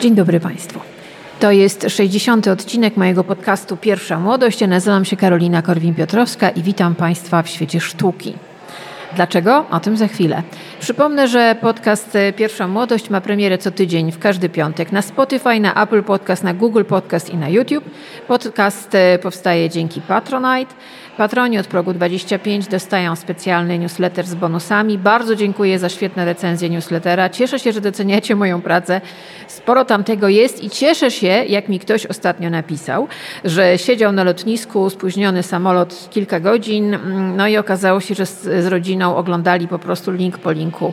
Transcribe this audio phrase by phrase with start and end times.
[0.00, 0.80] Dzień dobry Państwu.
[1.40, 2.48] To jest 60.
[2.48, 4.60] odcinek mojego podcastu Pierwsza Młodość.
[4.60, 8.34] Ja nazywam się Karolina Korwin-Piotrowska i witam Państwa w świecie sztuki.
[9.16, 9.64] Dlaczego?
[9.70, 10.42] O tym za chwilę.
[10.80, 15.82] Przypomnę, że podcast Pierwsza Młodość ma premierę co tydzień w każdy piątek na Spotify, na
[15.82, 17.84] Apple Podcast, na Google Podcast i na YouTube.
[18.28, 20.74] Podcast e, powstaje dzięki Patronite.
[21.16, 24.98] Patroni od progu 25 dostają specjalny newsletter z bonusami.
[24.98, 27.28] Bardzo dziękuję za świetne recenzje newslettera.
[27.28, 29.00] Cieszę się, że doceniacie moją pracę.
[29.46, 33.08] Sporo tam tego jest i cieszę się, jak mi ktoś ostatnio napisał,
[33.44, 36.98] że siedział na lotnisku, spóźniony samolot kilka godzin,
[37.36, 40.92] no i okazało się, że z, z rodziną oglądali po prostu link po linku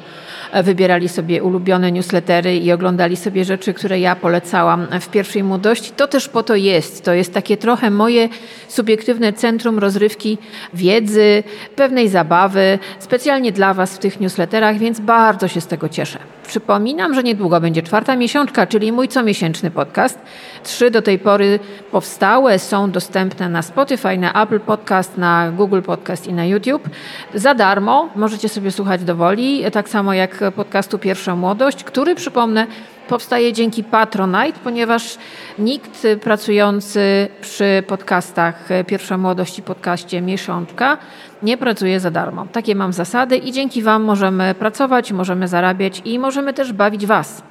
[0.64, 5.92] wybierali sobie ulubione newslettery i oglądali sobie rzeczy, które ja polecałam w pierwszej młodości.
[5.92, 7.06] To też po to jest.
[7.06, 8.30] To jest takie trochę moje
[8.68, 10.38] subiektywne centrum rozrywki
[10.74, 11.44] wiedzy,
[11.76, 16.20] pewnej zabawy, specjalnie dla Was w tych newsletterach, więc bardzo się z tego cieszę.
[16.48, 20.20] Przypominam, że niedługo będzie czwarta miesiączka, czyli mój comiesięczny podcast.
[20.64, 21.60] Trzy do tej pory
[21.92, 26.90] powstałe są dostępne na Spotify, na Apple Podcast, na Google Podcast i na YouTube.
[27.34, 32.68] Za darmo możecie sobie słuchać do woli, tak samo jak podcastu Pierwsza Młodość, który przypomnę
[33.08, 35.18] powstaje dzięki Patronite, ponieważ
[35.60, 40.98] nikt pracujący przy podcastach Pierwsza Młodość i podcaście Miesiączka
[41.44, 42.48] nie pracuje za darmo.
[42.52, 47.44] Takie mam zasady i dzięki Wam możemy pracować, możemy zarabiać i możemy też bawić Was.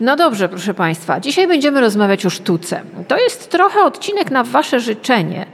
[0.00, 2.80] No dobrze, proszę Państwa, dzisiaj będziemy rozmawiać o sztuce.
[3.08, 5.46] To jest trochę odcinek na Wasze życzenie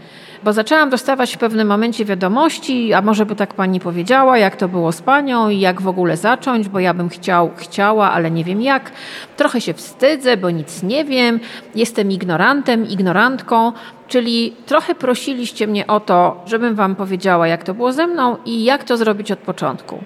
[0.45, 4.69] bo zaczęłam dostawać w pewnym momencie wiadomości, a może by tak pani powiedziała, jak to
[4.69, 8.45] było z panią i jak w ogóle zacząć, bo ja bym chciał, chciała, ale nie
[8.45, 8.93] wiem jak.
[9.37, 11.41] Trochę się wstydzę, bo nic nie wiem,
[11.75, 13.73] jestem ignorantem, ignorantką,
[14.09, 18.65] czyli trochę prosiliście mnie o to, żebym wam powiedziała, jak to było ze mną i
[18.65, 19.99] jak to zrobić od początku.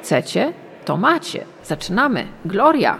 [0.00, 0.52] Chcecie?
[0.84, 1.44] To macie.
[1.64, 2.26] Zaczynamy.
[2.44, 2.98] Gloria!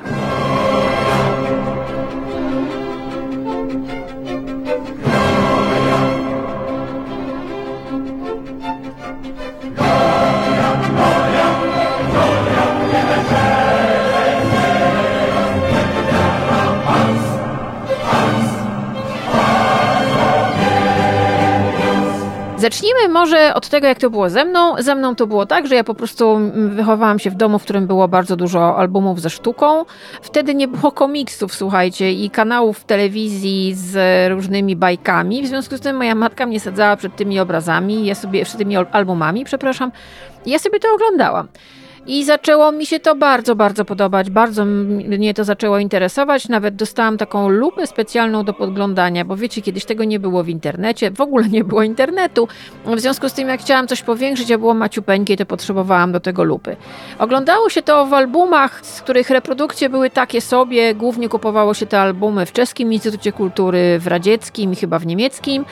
[22.73, 24.75] Zacznijmy może od tego, jak to było ze mną.
[24.79, 27.87] Ze mną to było tak, że ja po prostu wychowałam się w domu, w którym
[27.87, 29.85] było bardzo dużo albumów ze sztuką.
[30.23, 33.97] Wtedy nie było komiksów, słuchajcie, i kanałów w telewizji z
[34.31, 35.43] różnymi bajkami.
[35.43, 38.77] W związku z tym moja matka mnie sadzała przed tymi obrazami, ja sobie, przed tymi
[38.77, 39.93] albumami, przepraszam.
[40.47, 41.49] Ja sobie to oglądałam.
[42.07, 46.49] I zaczęło mi się to bardzo, bardzo podobać, bardzo mnie to zaczęło interesować.
[46.49, 51.11] Nawet dostałam taką lupę specjalną do podglądania, bo wiecie, kiedyś tego nie było w internecie,
[51.11, 52.49] w ogóle nie było internetu.
[52.85, 56.45] W związku z tym, jak chciałam coś powiększyć, a było maciupeńkie, to potrzebowałam do tego
[56.45, 56.77] lupy.
[57.19, 60.95] Oglądało się to w albumach, z których reprodukcje były takie sobie.
[60.95, 65.65] Głównie kupowało się te albumy w Czeskim Instytucie Kultury, w radzieckim i chyba w niemieckim.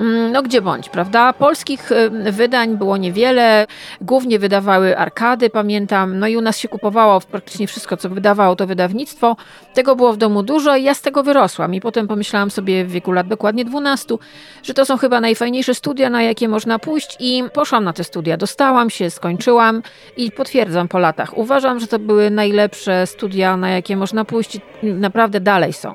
[0.00, 1.32] Mm, no gdzie bądź, prawda?
[1.32, 1.90] Polskich
[2.30, 3.66] wydań było niewiele.
[4.00, 6.18] Głównie wydawały arkady, pamiętam pamiętam.
[6.18, 9.36] No i u nas się kupowało praktycznie wszystko, co wydawało to wydawnictwo.
[9.74, 11.74] Tego było w domu dużo i ja z tego wyrosłam.
[11.74, 14.14] I potem pomyślałam sobie w wieku lat dokładnie 12,
[14.62, 18.36] że to są chyba najfajniejsze studia, na jakie można pójść i poszłam na te studia.
[18.36, 19.82] Dostałam się, skończyłam
[20.16, 21.38] i potwierdzam po latach.
[21.38, 25.94] Uważam, że to były najlepsze studia, na jakie można pójść i naprawdę dalej są.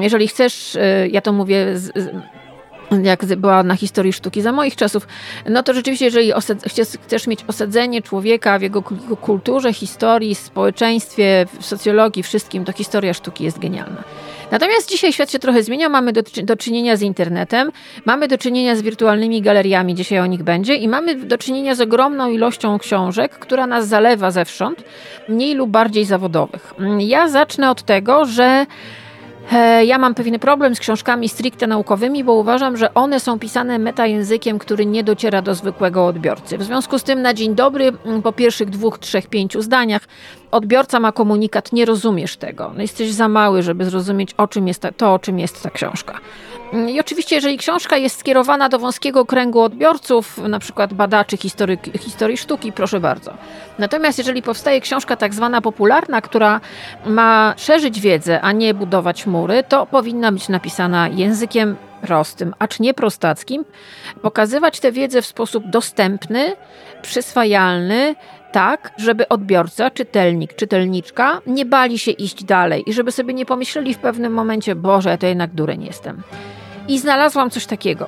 [0.00, 1.92] Jeżeli chcesz, y, ja to mówię z,
[3.02, 5.08] jak była na historii sztuki za moich czasów,
[5.48, 6.32] no to rzeczywiście, jeżeli
[7.02, 8.82] chcesz mieć osadzenie człowieka w jego
[9.20, 14.04] kulturze, historii, społeczeństwie, socjologii, wszystkim, to historia sztuki jest genialna.
[14.50, 17.72] Natomiast dzisiaj świat się trochę zmienia, mamy do, do, czynienia z internetem,
[18.04, 21.80] mamy do czynienia z wirtualnymi galeriami, dzisiaj o nich będzie, i mamy do czynienia z
[21.80, 24.84] ogromną ilością książek, która nas zalewa zewsząd,
[25.28, 26.74] mniej lub bardziej zawodowych.
[26.98, 28.66] Ja zacznę od tego, że
[29.84, 34.58] ja mam pewien problem z książkami stricte naukowymi, bo uważam, że one są pisane metajęzykiem,
[34.58, 36.58] który nie dociera do zwykłego odbiorcy.
[36.58, 40.02] W związku z tym na dzień dobry, mm, po pierwszych dwóch, trzech, pięciu zdaniach,
[40.50, 42.72] odbiorca ma komunikat, nie rozumiesz tego.
[42.74, 45.70] No jesteś za mały, żeby zrozumieć, o czym jest ta, to, o czym jest ta
[45.70, 46.20] książka.
[46.72, 51.36] Mm, I oczywiście, jeżeli książka jest skierowana do wąskiego kręgu odbiorców, na przykład badaczy
[51.98, 53.32] historii, sztuki, proszę bardzo.
[53.78, 56.60] Natomiast jeżeli powstaje książka tak zwana popularna, która
[57.06, 62.94] ma szerzyć wiedzę, a nie budować mury, to powinna być napisana językiem prostym, acz nie
[62.94, 63.64] prostackim,
[64.22, 66.56] pokazywać tę wiedzę w sposób dostępny,
[67.02, 68.14] przyswajalny,
[68.52, 73.94] tak, żeby odbiorca, czytelnik, czytelniczka nie bali się iść dalej i żeby sobie nie pomyśleli
[73.94, 76.22] w pewnym momencie, Boże, ja to jednak dureń jestem.
[76.88, 78.06] I znalazłam coś takiego.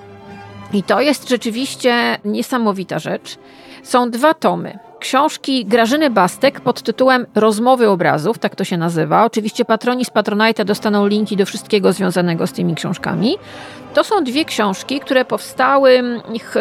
[0.72, 3.38] I to jest rzeczywiście niesamowita rzecz.
[3.82, 4.78] Są dwa tomy.
[5.00, 9.24] Książki Grażyny Bastek pod tytułem Rozmowy obrazów, tak to się nazywa.
[9.24, 13.36] Oczywiście patroni z Patronite dostaną linki do wszystkiego związanego z tymi książkami.
[13.94, 16.02] To są dwie książki, które powstały,
[16.34, 16.54] ich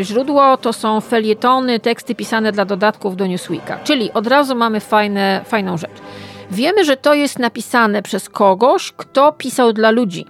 [0.00, 5.40] źródło to są felietony, teksty pisane dla dodatków do Newsweeka, czyli od razu mamy fajne,
[5.44, 6.00] fajną rzecz.
[6.50, 10.26] Wiemy, że to jest napisane przez kogoś, kto pisał dla ludzi.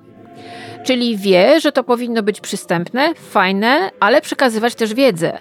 [0.85, 5.39] Czyli wie, że to powinno być przystępne, fajne, ale przekazywać też wiedzę.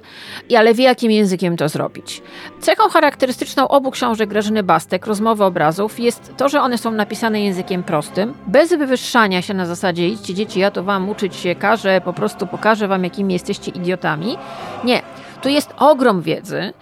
[0.49, 2.21] I ale wie, jakim językiem to zrobić.
[2.59, 7.83] Cechą charakterystyczną obu książek Grażyny Bastek, Rozmowy obrazów, jest to, że one są napisane językiem
[7.83, 12.13] prostym, bez wywyższania się na zasadzie idźcie dzieci, ja to wam uczyć się każę, po
[12.13, 14.37] prostu pokażę wam, jakimi jesteście idiotami.
[14.83, 15.01] Nie.
[15.41, 16.73] Tu jest ogrom wiedzy,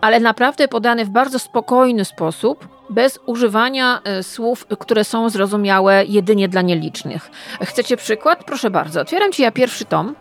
[0.00, 6.48] ale naprawdę podany w bardzo spokojny sposób, bez używania e, słów, które są zrozumiałe jedynie
[6.48, 7.30] dla nielicznych.
[7.62, 8.44] Chcecie przykład?
[8.44, 9.00] Proszę bardzo.
[9.00, 10.14] Otwieram ci ja pierwszy tom.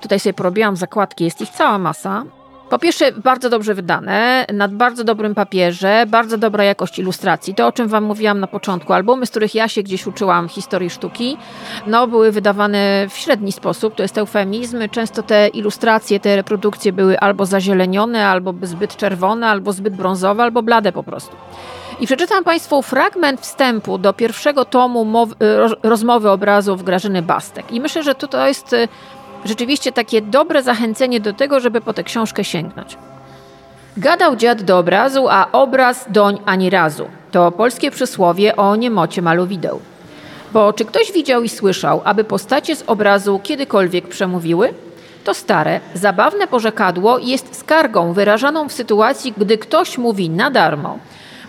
[0.00, 2.24] Tutaj sobie porobiłam zakładki, jest ich cała masa.
[2.70, 7.54] Po pierwsze, bardzo dobrze wydane, na bardzo dobrym papierze, bardzo dobra jakość ilustracji.
[7.54, 10.90] To, o czym Wam mówiłam na początku, albumy, z których ja się gdzieś uczyłam historii
[10.90, 11.36] sztuki,
[11.86, 14.78] no, były wydawane w średni sposób, to jest eufemizm.
[14.90, 20.62] Często te ilustracje, te reprodukcje były albo zazielenione, albo zbyt czerwone, albo zbyt brązowe, albo
[20.62, 21.36] blade po prostu.
[22.00, 25.34] I przeczytam Państwu fragment wstępu do pierwszego tomu mowy,
[25.82, 27.72] rozmowy obrazów Grażyny Bastek.
[27.72, 28.76] I myślę, że to jest
[29.44, 32.96] rzeczywiście takie dobre zachęcenie do tego, żeby po tę książkę sięgnąć.
[33.96, 37.04] Gadał dziad do obrazu, a obraz doń ani razu.
[37.30, 39.80] To polskie przysłowie o niemocie maluwideł.
[40.52, 44.74] Bo czy ktoś widział i słyszał, aby postacie z obrazu kiedykolwiek przemówiły?
[45.24, 50.98] To stare, zabawne porzekadło jest skargą wyrażaną w sytuacji, gdy ktoś mówi na darmo,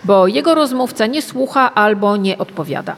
[0.04, 2.96] bo jego rozmówca nie słucha albo nie odpowiada.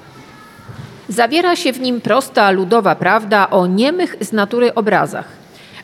[1.08, 5.28] Zawiera się w nim prosta, ludowa prawda o niemych z natury obrazach,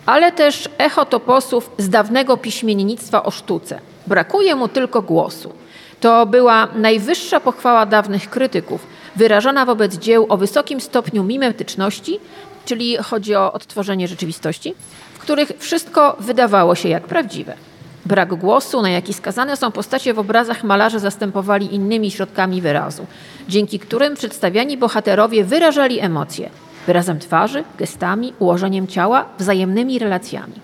[0.06, 3.81] ale też echo toposów z dawnego piśmiennictwa o sztuce.
[4.06, 5.52] Brakuje mu tylko głosu.
[6.00, 8.87] To była najwyższa pochwała dawnych krytyków,
[9.17, 12.20] wyrażona wobec dzieł o wysokim stopniu mimetyczności,
[12.64, 14.75] czyli chodzi o odtworzenie rzeczywistości,
[15.14, 17.55] w których wszystko wydawało się jak prawdziwe.
[18.06, 23.06] Brak głosu, na jaki skazane są postacie w obrazach malarze zastępowali innymi środkami wyrazu,
[23.49, 26.50] dzięki którym przedstawiani bohaterowie wyrażali emocje
[26.87, 30.55] wyrazem twarzy, gestami, ułożeniem ciała, wzajemnymi relacjami.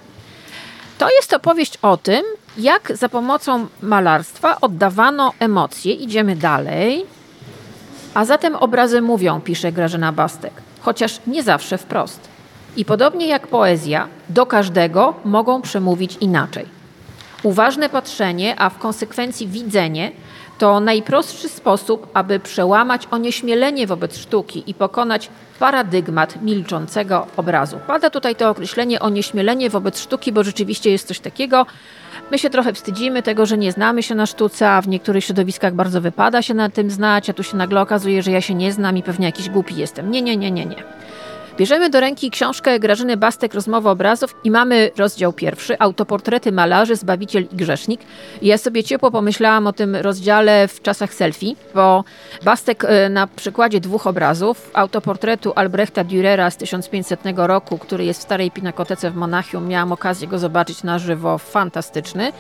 [0.99, 2.23] To jest opowieść o tym,
[2.59, 5.93] jak za pomocą malarstwa oddawano emocje.
[5.93, 7.07] Idziemy dalej.
[8.15, 12.21] A zatem obrazy mówią, pisze Grażyna Bastek, chociaż nie zawsze wprost.
[12.77, 16.76] I podobnie jak poezja, do każdego mogą przemówić inaczej.
[17.47, 20.13] Uważne patrzenie, a w konsekwencji widzenie,
[20.59, 25.29] to najprostszy sposób, aby przełamać onieśmielenie wobec sztuki i pokonać
[25.59, 27.79] paradygmat milczącego obrazu.
[27.87, 31.67] Pada tutaj to określenie onieśmielenie wobec sztuki, bo rzeczywiście jest coś takiego.
[32.31, 35.75] My się trochę wstydzimy tego, że nie znamy się na sztuce, a w niektórych środowiskach
[35.75, 38.73] bardzo wypada się na tym znać, a tu się nagle okazuje, że ja się nie
[38.73, 40.11] znam i pewnie jakiś głupi jestem.
[40.11, 40.83] Nie, nie, nie, nie, nie.
[41.57, 47.47] Bierzemy do ręki książkę Grażyny Bastek Rozmowa obrazów i mamy rozdział pierwszy, autoportrety malarzy, Zbawiciel
[47.53, 48.01] i Grzesznik.
[48.43, 52.05] I ja sobie ciepło pomyślałam o tym rozdziale w czasach selfie, bo
[52.45, 58.23] Bastek e, na przykładzie dwóch obrazów, autoportretu Albrechta Dürera z 1500 roku, który jest w
[58.23, 62.33] starej pinakotece w Monachium, miałam okazję go zobaczyć na żywo, fantastyczny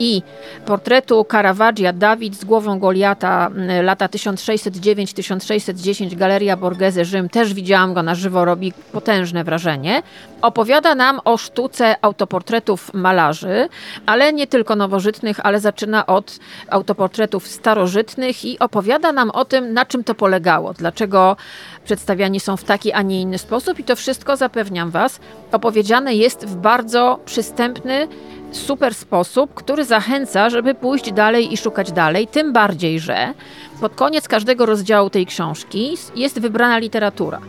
[0.00, 0.22] i
[0.66, 3.50] portretu Caravaggia Dawid z głową Goliata
[3.82, 10.02] lata 1609-1610 Galeria Borghese Rzym, też widziałam go na żywo, robi potężne wrażenie.
[10.42, 13.68] Opowiada nam o sztuce autoportretów malarzy,
[14.06, 16.38] ale nie tylko nowożytnych, ale zaczyna od
[16.68, 21.36] autoportretów starożytnych i opowiada nam o tym, na czym to polegało, dlaczego
[21.84, 25.20] przedstawiani są w taki, a nie inny sposób i to wszystko, zapewniam Was,
[25.52, 28.08] opowiedziane jest w bardzo przystępny,
[28.56, 32.26] super sposób, który zachęca, żeby pójść dalej i szukać dalej.
[32.26, 33.34] Tym bardziej, że
[33.80, 37.40] pod koniec każdego rozdziału tej książki jest wybrana literatura.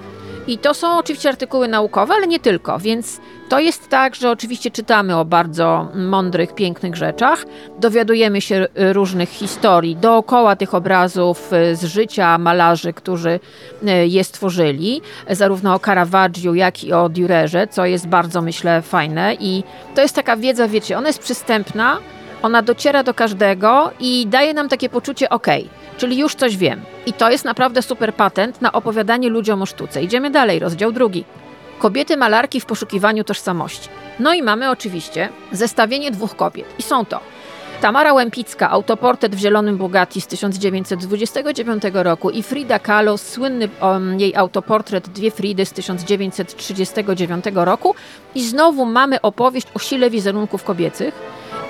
[0.52, 4.72] I to są oczywiście artykuły naukowe, ale nie tylko, więc to jest tak, że oczywiście
[4.72, 7.46] czytamy o bardzo mądrych, pięknych rzeczach,
[7.80, 13.40] dowiadujemy się różnych historii dookoła tych obrazów y, z życia malarzy, którzy
[13.84, 19.36] y, je stworzyli, zarówno o Caravaggiu, jak i o Dürerze, co jest bardzo, myślę, fajne.
[19.40, 19.64] I
[19.96, 21.98] to jest taka wiedza, wiecie, ona jest przystępna,
[22.42, 25.48] ona dociera do każdego i daje nam takie poczucie, ok,
[25.98, 26.82] czyli już coś wiem.
[27.06, 30.04] I to jest naprawdę super patent na opowiadanie ludziom o sztuce.
[30.04, 31.26] Idziemy dalej, rozdział drugi.
[31.80, 33.90] Kobiety malarki w poszukiwaniu tożsamości.
[34.20, 36.66] No i mamy oczywiście zestawienie dwóch kobiet.
[36.80, 37.20] I są to
[37.82, 44.36] Tamara Łępicka, autoportret w zielonym Bugatti z 1929 roku i Frida Kahlo, słynny um, jej
[44.36, 47.96] autoportret Dwie Fridy z 1939 roku.
[48.36, 51.14] I znowu mamy opowieść o sile wizerunków kobiecych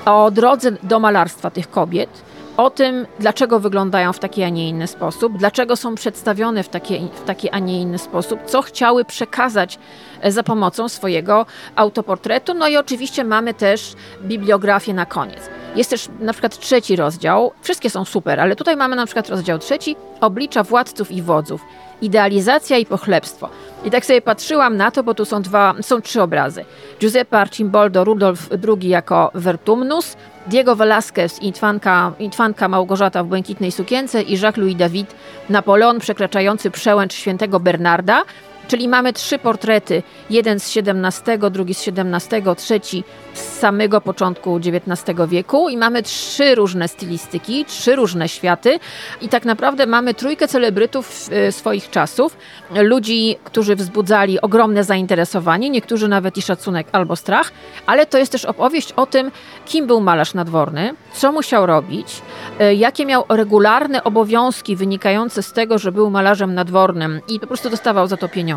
[0.05, 2.09] o drodze do malarstwa tych kobiet,
[2.57, 7.07] o tym, dlaczego wyglądają w taki, a nie inny sposób, dlaczego są przedstawione w taki,
[7.13, 9.79] w taki, a nie inny sposób, co chciały przekazać
[10.27, 12.53] za pomocą swojego autoportretu.
[12.53, 15.49] No i oczywiście mamy też bibliografię na koniec.
[15.75, 19.59] Jest też na przykład trzeci rozdział, wszystkie są super, ale tutaj mamy na przykład rozdział
[19.59, 21.61] trzeci, oblicza władców i wodzów,
[22.01, 23.49] idealizacja i pochlebstwo.
[23.85, 26.65] I tak sobie patrzyłam na to, bo tu są dwa, są trzy obrazy.
[26.99, 34.37] Giuseppe Arcimboldo Rudolf II jako Vertumnus, Diego Velázquez, Intwanka, Intwanka Małgorzata w błękitnej sukience i
[34.37, 35.15] Jacques-Louis David,
[35.49, 38.23] Napoleon przekraczający przełęcz świętego Bernarda,
[38.67, 43.03] Czyli mamy trzy portrety, jeden z XVII, drugi z XVII, trzeci
[43.33, 45.69] z samego początku XIX wieku.
[45.69, 48.79] I mamy trzy różne stylistyki, trzy różne światy.
[49.21, 52.37] I tak naprawdę mamy trójkę celebrytów e, swoich czasów,
[52.75, 57.51] ludzi, którzy wzbudzali ogromne zainteresowanie, niektórzy nawet i szacunek albo strach,
[57.85, 59.31] ale to jest też opowieść o tym,
[59.65, 62.21] kim był malarz nadworny, co musiał robić,
[62.59, 67.21] e, jakie miał regularne obowiązki wynikające z tego, że był malarzem nadwornym.
[67.27, 68.50] I po prostu dostawał za to pieniądze,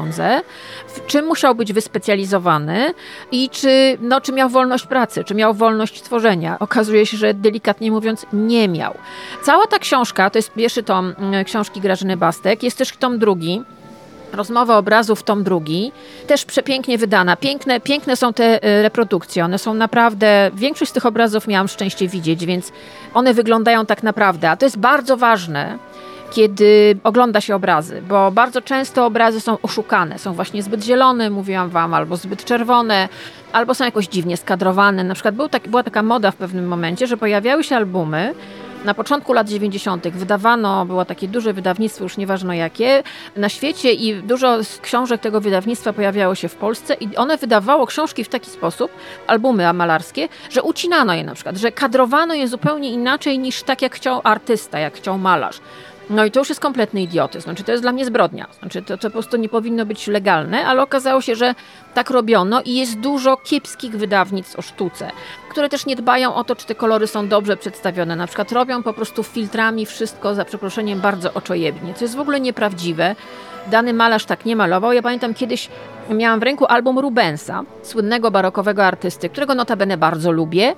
[0.86, 2.94] w czym musiał być wyspecjalizowany
[3.32, 6.58] i czy, no, czy miał wolność pracy, czy miał wolność tworzenia.
[6.58, 8.94] Okazuje się, że delikatnie mówiąc nie miał.
[9.42, 13.62] Cała ta książka, to jest pierwszy tom mm, książki Grażyny Bastek, jest też tom drugi,
[14.34, 15.92] Rozmowa obrazów, tom drugi,
[16.26, 17.36] też przepięknie wydana.
[17.36, 19.44] Piękne, piękne są te e, reprodukcje.
[19.44, 20.50] One są naprawdę.
[20.54, 22.72] Większość z tych obrazów miałam szczęście widzieć, więc
[23.14, 24.50] one wyglądają tak naprawdę.
[24.50, 25.78] A to jest bardzo ważne,
[26.34, 30.18] kiedy ogląda się obrazy, bo bardzo często obrazy są oszukane.
[30.18, 33.08] Są właśnie zbyt zielone, mówiłam wam, albo zbyt czerwone,
[33.52, 35.04] albo są jakoś dziwnie skadrowane.
[35.04, 38.34] Na przykład był tak, była taka moda w pewnym momencie, że pojawiały się albumy
[38.84, 40.08] na początku lat 90.
[40.08, 43.02] wydawano, było takie duże wydawnictwo, już nieważne jakie,
[43.36, 48.24] na świecie i dużo książek tego wydawnictwa pojawiało się w Polsce i one wydawało książki
[48.24, 48.90] w taki sposób,
[49.26, 53.94] albumy malarskie, że ucinano je na przykład, że kadrowano je zupełnie inaczej niż tak jak
[53.94, 55.60] chciał artysta, jak chciał malarz.
[56.10, 57.44] No i to już jest kompletny idiotyzm.
[57.44, 58.46] Znaczy, to jest dla mnie zbrodnia.
[58.60, 61.54] Znaczy, to, to po prostu nie powinno być legalne, ale okazało się, że
[61.94, 65.10] tak robiono i jest dużo kiepskich wydawnictw o sztuce,
[65.50, 68.16] które też nie dbają o to, czy te kolory są dobrze przedstawione.
[68.16, 72.40] Na przykład robią po prostu filtrami wszystko, za przeproszeniem, bardzo oczojebnie, co jest w ogóle
[72.40, 73.16] nieprawdziwe.
[73.66, 74.92] Dany malarz tak nie malował.
[74.92, 75.68] Ja pamiętam kiedyś
[76.10, 80.74] miałam w ręku album Rubensa, słynnego barokowego artysty, którego notabene bardzo lubię.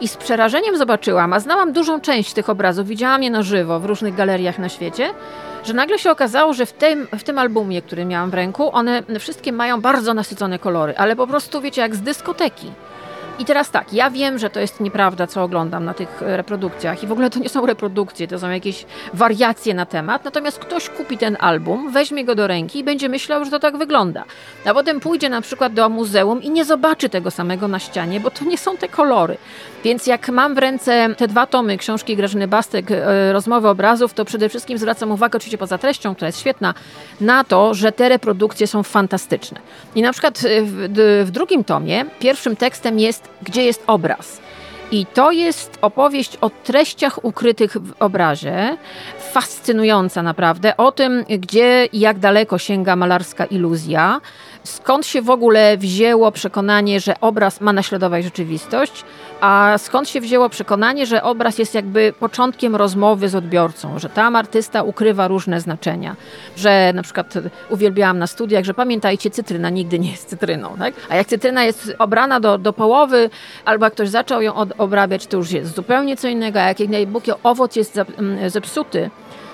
[0.00, 3.84] I z przerażeniem zobaczyłam, a znałam dużą część tych obrazów, widziałam je na żywo w
[3.84, 5.10] różnych galeriach na świecie,
[5.64, 9.02] że nagle się okazało, że w tym, w tym albumie, który miałam w ręku, one
[9.18, 12.72] wszystkie mają bardzo nasycone kolory, ale po prostu, wiecie, jak z dyskoteki.
[13.40, 17.02] I teraz tak, ja wiem, że to jest nieprawda, co oglądam na tych e, reprodukcjach
[17.02, 20.88] i w ogóle to nie są reprodukcje, to są jakieś wariacje na temat, natomiast ktoś
[20.88, 24.24] kupi ten album, weźmie go do ręki i będzie myślał, że to tak wygląda.
[24.64, 28.30] A potem pójdzie na przykład do muzeum i nie zobaczy tego samego na ścianie, bo
[28.30, 29.36] to nie są te kolory.
[29.84, 34.24] Więc jak mam w ręce te dwa tomy książki Grażyny Bastek, e, Rozmowy obrazów, to
[34.24, 36.74] przede wszystkim zwracam uwagę, oczywiście poza treścią, która jest świetna,
[37.20, 39.60] na to, że te reprodukcje są fantastyczne.
[39.94, 44.40] I na przykład e, w, w drugim tomie pierwszym tekstem jest Gdzie jest obraz?
[44.92, 48.76] I to jest opowieść o treściach ukrytych w obrazie,
[49.32, 54.20] fascynująca naprawdę, o tym, gdzie i jak daleko sięga malarska iluzja,
[54.64, 59.04] skąd się w ogóle wzięło przekonanie, że obraz ma naśladować rzeczywistość,
[59.40, 64.36] a skąd się wzięło przekonanie, że obraz jest jakby początkiem rozmowy z odbiorcą, że tam
[64.36, 66.16] artysta ukrywa różne znaczenia,
[66.56, 67.34] że na przykład
[67.70, 70.94] uwielbiałam na studiach, że pamiętajcie, cytryna nigdy nie jest cytryną, tak?
[71.08, 73.30] a jak cytryna jest obrana do, do połowy,
[73.64, 76.78] albo jak ktoś zaczął ją od, obrabiać, to już jest zupełnie co innego, a jak
[76.78, 79.10] najbuki owoc jest mm, zepsuty,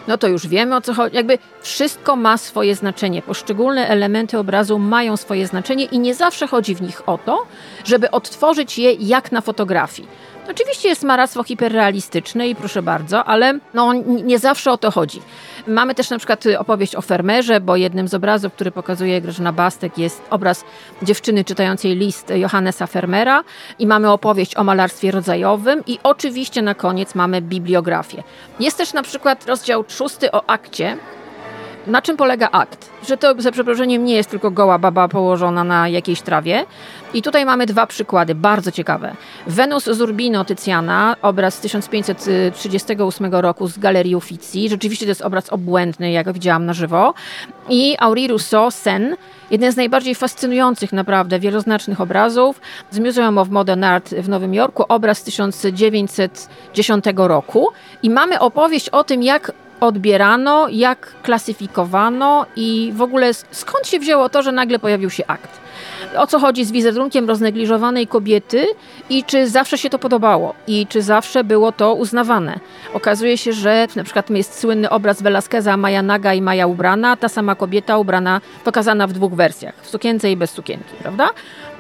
[0.09, 1.17] no to już wiemy o co chodzi.
[1.17, 3.23] Jakby wszystko ma swoje znaczenie.
[3.23, 7.47] Poszczególne elementy obrazu mają swoje znaczenie i nie zawsze chodzi w nich o to,
[7.85, 10.09] żeby odtworzyć je jak na fotografii.
[10.51, 15.23] Oczywiście jest maractwo hiperrealistyczne i proszę bardzo, ale no, nie zawsze o to chodzi.
[15.67, 19.99] Mamy też na przykład opowieść o fermerze, bo jednym z obrazów, który pokazuje Grażyna Bastek
[19.99, 20.65] jest obraz
[21.03, 23.45] dziewczyny czytającej list Johannesa Fermera
[23.79, 28.23] i mamy opowieść o malarstwie rodzajowym i oczywiście na koniec mamy bibliografię.
[28.61, 30.97] Jest też na przykład rozdział szósty o akcie,
[31.87, 32.91] na czym polega akt?
[33.09, 36.67] Że to za przeproszeniem nie jest tylko goła baba położona na jakiejś trawie.
[37.15, 39.15] I tutaj mamy dwa przykłady, bardzo ciekawe.
[39.47, 44.69] Wenus z Urbino Tycjana, obraz z 1538 roku z Galerii Uffizi.
[44.69, 47.15] Rzeczywiście to jest obraz obłędny, jak go widziałam na żywo.
[47.69, 49.17] I Henri Rousseau, Sen,
[49.51, 54.85] jeden z najbardziej fascynujących naprawdę wieloznacznych obrazów z Museum of Modern Art w Nowym Jorku,
[54.89, 57.69] obraz z 1910 roku.
[58.03, 64.29] I mamy opowieść o tym, jak odbierano, jak klasyfikowano i w ogóle skąd się wzięło
[64.29, 65.66] to, że nagle pojawił się akt.
[66.17, 68.67] O co chodzi z wizerunkiem roznegliżowanej kobiety
[69.11, 72.61] i czy zawsze się to podobało i czy zawsze było to uznawane.
[72.95, 77.29] Okazuje się, że na przykład jest słynny obraz Velasqueza Maja naga i Maja ubrana, ta
[77.29, 81.29] sama kobieta ubrana, pokazana w dwóch wersjach, w sukience i bez sukienki, prawda?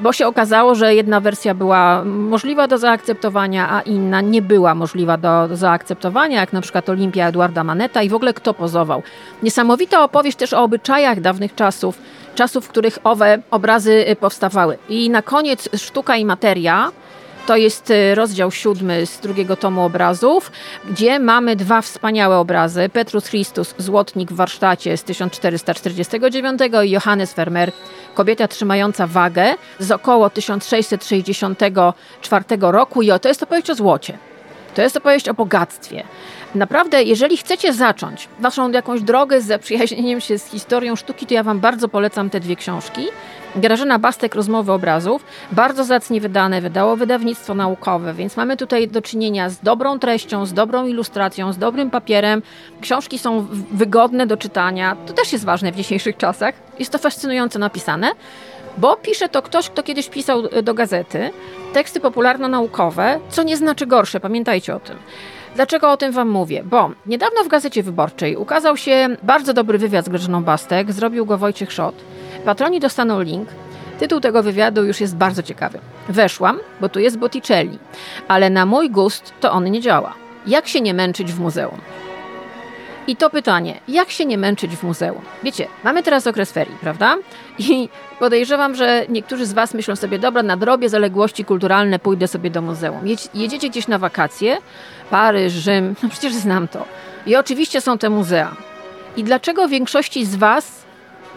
[0.00, 5.16] Bo się okazało, że jedna wersja była możliwa do zaakceptowania, a inna nie była możliwa
[5.16, 9.02] do zaakceptowania, jak na przykład Olimpia Eduarda Maneta i w ogóle kto pozował.
[9.42, 11.98] Niesamowita opowieść też o obyczajach dawnych czasów,
[12.36, 14.78] czasów, w których owe obrazy y, powstawały.
[14.88, 16.92] I na koniec sztuka i materia.
[17.46, 20.52] To jest y, rozdział siódmy z drugiego tomu obrazów,
[20.90, 22.90] gdzie mamy dwa wspaniałe obrazy.
[22.92, 27.72] Petrus Christus, złotnik w warsztacie z 1449 i Johannes Vermeer,
[28.14, 33.02] kobieta trzymająca wagę z około 1664 roku.
[33.02, 34.18] I to jest opowieść o złocie.
[34.76, 36.02] To jest opowieść o bogactwie.
[36.54, 41.42] Naprawdę, jeżeli chcecie zacząć waszą jakąś drogę z zaprzyjaźnieniem się z historią sztuki, to ja
[41.42, 43.06] wam bardzo polecam te dwie książki.
[43.56, 49.50] Grażyna Bastek, Rozmowy obrazów, bardzo zacnie wydane, wydało wydawnictwo naukowe, więc mamy tutaj do czynienia
[49.50, 52.42] z dobrą treścią, z dobrą ilustracją, z dobrym papierem.
[52.80, 56.54] Książki są wygodne do czytania, to też jest ważne w dzisiejszych czasach.
[56.78, 58.12] Jest to fascynująco napisane,
[58.78, 61.30] bo pisze to ktoś, kto kiedyś pisał do gazety
[61.72, 64.96] teksty popularno-naukowe, co nie znaczy gorsze, pamiętajcie o tym.
[65.54, 66.62] Dlaczego o tym Wam mówię?
[66.64, 71.38] Bo niedawno w Gazecie Wyborczej ukazał się bardzo dobry wywiad z Grażyną Bastek, zrobił go
[71.38, 71.94] Wojciech Szot.
[72.44, 73.48] Patroni dostaną link.
[73.98, 75.78] Tytuł tego wywiadu już jest bardzo ciekawy.
[76.08, 77.78] Weszłam, bo tu jest Botticelli,
[78.28, 80.14] ale na mój gust to on nie działa.
[80.46, 81.80] Jak się nie męczyć w muzeum?
[83.06, 85.22] I to pytanie, jak się nie męczyć w muzeum?
[85.42, 87.16] Wiecie, mamy teraz okres ferii, prawda?
[87.58, 92.62] I podejrzewam, że niektórzy z Was myślą sobie, dobra, nadrobię zaległości kulturalne, pójdę sobie do
[92.62, 93.00] muzeum.
[93.34, 94.58] Jedziecie gdzieś na wakacje,
[95.10, 96.84] Paryż, Rzym, no przecież znam to.
[97.26, 98.56] I oczywiście są te muzea.
[99.16, 100.84] I dlaczego większości z Was,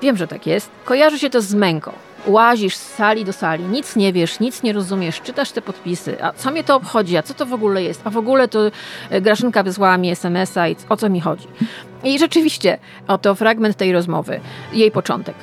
[0.01, 1.91] wiem, że tak jest, kojarzy się to z męką?
[2.27, 6.33] Łazisz z sali do sali, nic nie wiesz, nic nie rozumiesz, czytasz te podpisy, a
[6.33, 8.59] co mnie to obchodzi, a co to w ogóle jest, a w ogóle to
[9.09, 11.47] e, Grażynka wysłała mi SMS-a i o co mi chodzi.
[12.03, 12.77] I rzeczywiście,
[13.08, 14.39] oto fragment tej rozmowy,
[14.73, 15.36] jej początek.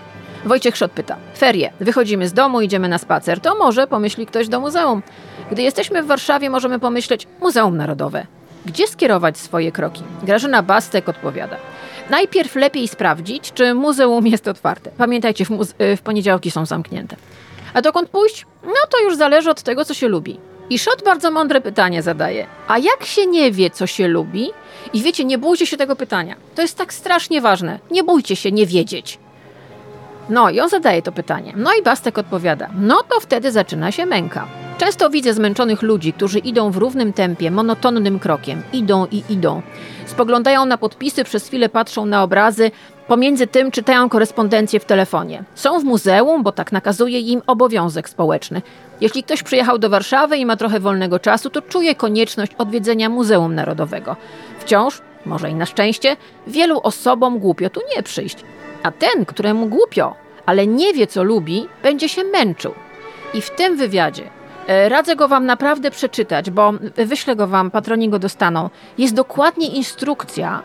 [0.44, 4.60] Wojciech Szot pyta, ferie, wychodzimy z domu, idziemy na spacer, to może pomyśli ktoś do
[4.60, 5.02] muzeum.
[5.50, 8.26] Gdy jesteśmy w Warszawie, możemy pomyśleć Muzeum Narodowe.
[8.66, 10.02] Gdzie skierować swoje kroki?
[10.22, 11.56] Grażyna Bastek odpowiada.
[12.10, 14.90] Najpierw lepiej sprawdzić, czy muzeum jest otwarte.
[14.98, 15.50] Pamiętajcie, w,
[15.96, 17.16] w poniedziałki są zamknięte.
[17.74, 18.46] A dokąd pójść?
[18.64, 20.38] No to już zależy od tego, co się lubi.
[20.70, 22.46] I Szot bardzo mądre pytanie zadaje.
[22.68, 24.50] A jak się nie wie, co się lubi?
[24.92, 26.36] I wiecie, nie bójcie się tego pytania.
[26.54, 27.78] To jest tak strasznie ważne.
[27.90, 29.18] Nie bójcie się nie wiedzieć.
[30.28, 31.52] No i on zadaje to pytanie.
[31.56, 32.68] No i Bastek odpowiada.
[32.78, 34.46] No to wtedy zaczyna się męka.
[34.78, 38.62] Często widzę zmęczonych ludzi, którzy idą w równym tempie, monotonnym krokiem.
[38.72, 39.62] Idą i idą.
[40.06, 42.70] Spoglądają na podpisy, przez chwilę patrzą na obrazy,
[43.08, 45.44] pomiędzy tym czytają korespondencję w telefonie.
[45.54, 48.62] Są w muzeum, bo tak nakazuje im obowiązek społeczny.
[49.00, 53.54] Jeśli ktoś przyjechał do Warszawy i ma trochę wolnego czasu, to czuje konieczność odwiedzenia Muzeum
[53.54, 54.16] Narodowego.
[54.58, 58.36] Wciąż, może i na szczęście, wielu osobom głupio tu nie przyjść.
[58.82, 60.14] A ten, któremu głupio,
[60.46, 62.74] ale nie wie co lubi, będzie się męczył.
[63.34, 64.35] I w tym wywiadzie
[64.88, 68.70] radzę go Wam naprawdę przeczytać, bo wyślę go Wam, patroni go dostaną.
[68.98, 70.62] Jest dokładnie instrukcja,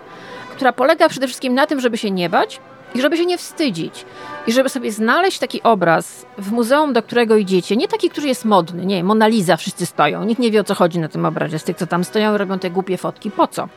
[0.55, 2.59] która polega przede wszystkim na tym, żeby się nie bać
[2.95, 4.05] i żeby się nie wstydzić.
[4.47, 8.45] I żeby sobie znaleźć taki obraz w muzeum, do którego idziecie, nie taki, który jest
[8.45, 11.59] modny, nie, Mona Lisa, wszyscy stoją, nikt nie wie o co chodzi na tym obrazie,
[11.59, 13.67] z tych, co tam stoją, robią te głupie fotki, po co?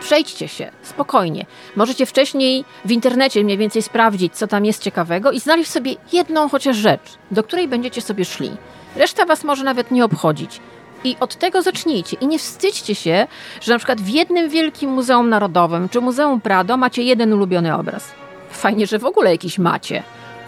[0.00, 1.46] Przejdźcie się, spokojnie.
[1.76, 6.48] Możecie wcześniej w internecie mniej więcej sprawdzić, co tam jest ciekawego i znaleźć sobie jedną
[6.48, 8.50] chociaż rzecz, do której będziecie sobie szli.
[8.96, 10.60] Reszta was może nawet nie obchodzić.
[11.04, 12.16] I od tego zacznijcie.
[12.20, 13.26] I nie wstydźcie się,
[13.60, 18.12] że na przykład w jednym wielkim Muzeum Narodowym czy Muzeum Prado macie jeden ulubiony obraz.
[18.50, 20.02] Fajnie, że w ogóle jakiś macie.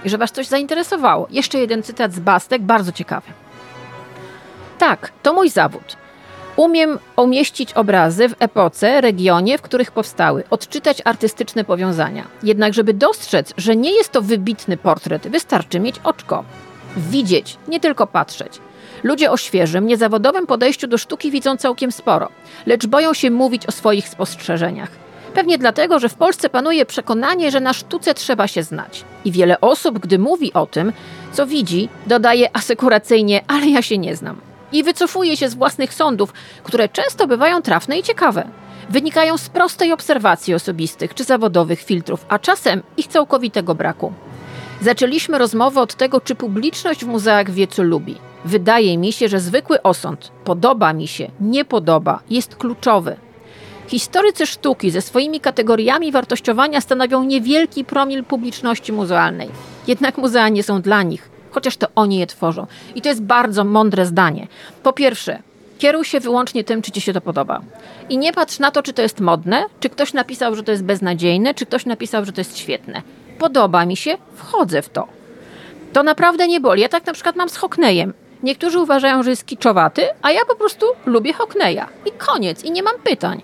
[0.04, 1.26] I że was coś zainteresowało.
[1.30, 3.26] Jeszcze jeden cytat z Bastek, bardzo ciekawy.
[4.78, 5.96] Tak, to mój zawód.
[6.57, 12.24] Umiem umieścić obrazy w epoce, regionie, w których powstały, odczytać artystyczne powiązania.
[12.42, 16.44] Jednak, żeby dostrzec, że nie jest to wybitny portret, wystarczy mieć oczko
[16.96, 18.61] widzieć, nie tylko patrzeć.
[19.02, 22.28] Ludzie o świeżym, niezawodowym podejściu do sztuki widzą całkiem sporo,
[22.66, 24.90] lecz boją się mówić o swoich spostrzeżeniach.
[25.35, 29.04] Pewnie dlatego, że w Polsce panuje przekonanie, że na sztuce trzeba się znać.
[29.24, 30.92] I wiele osób, gdy mówi o tym,
[31.33, 34.40] co widzi, dodaje asekuracyjnie, ale ja się nie znam.
[34.72, 38.48] I wycofuje się z własnych sądów, które często bywają trafne i ciekawe.
[38.90, 44.12] Wynikają z prostej obserwacji osobistych czy zawodowych filtrów, a czasem ich całkowitego braku.
[44.84, 48.16] Zaczęliśmy rozmowę od tego, czy publiczność w muzeach wie, co lubi.
[48.44, 53.16] Wydaje mi się, że zwykły osąd podoba mi się, nie podoba jest kluczowy.
[53.86, 59.48] Historycy sztuki ze swoimi kategoriami wartościowania stanowią niewielki promil publiczności muzealnej.
[59.86, 61.30] Jednak muzea nie są dla nich.
[61.50, 62.66] chociaż to oni je tworzą.
[62.94, 64.46] I to jest bardzo mądre zdanie.
[64.82, 65.42] Po pierwsze,
[65.78, 67.60] kieruj się wyłącznie tym, czy ci się to podoba.
[68.08, 70.84] I nie patrz na to, czy to jest modne, czy ktoś napisał, że to jest
[70.84, 73.02] beznadziejne, czy ktoś napisał, że to jest świetne.
[73.38, 75.08] Podoba mi się, wchodzę w to.
[75.92, 76.82] To naprawdę nie boli.
[76.82, 78.14] Ja tak na przykład mam z Hockneyem.
[78.42, 81.84] Niektórzy uważają, że jest kiczowaty, a ja po prostu lubię Hockneya.
[82.06, 82.64] I koniec.
[82.64, 83.42] I nie mam pytań.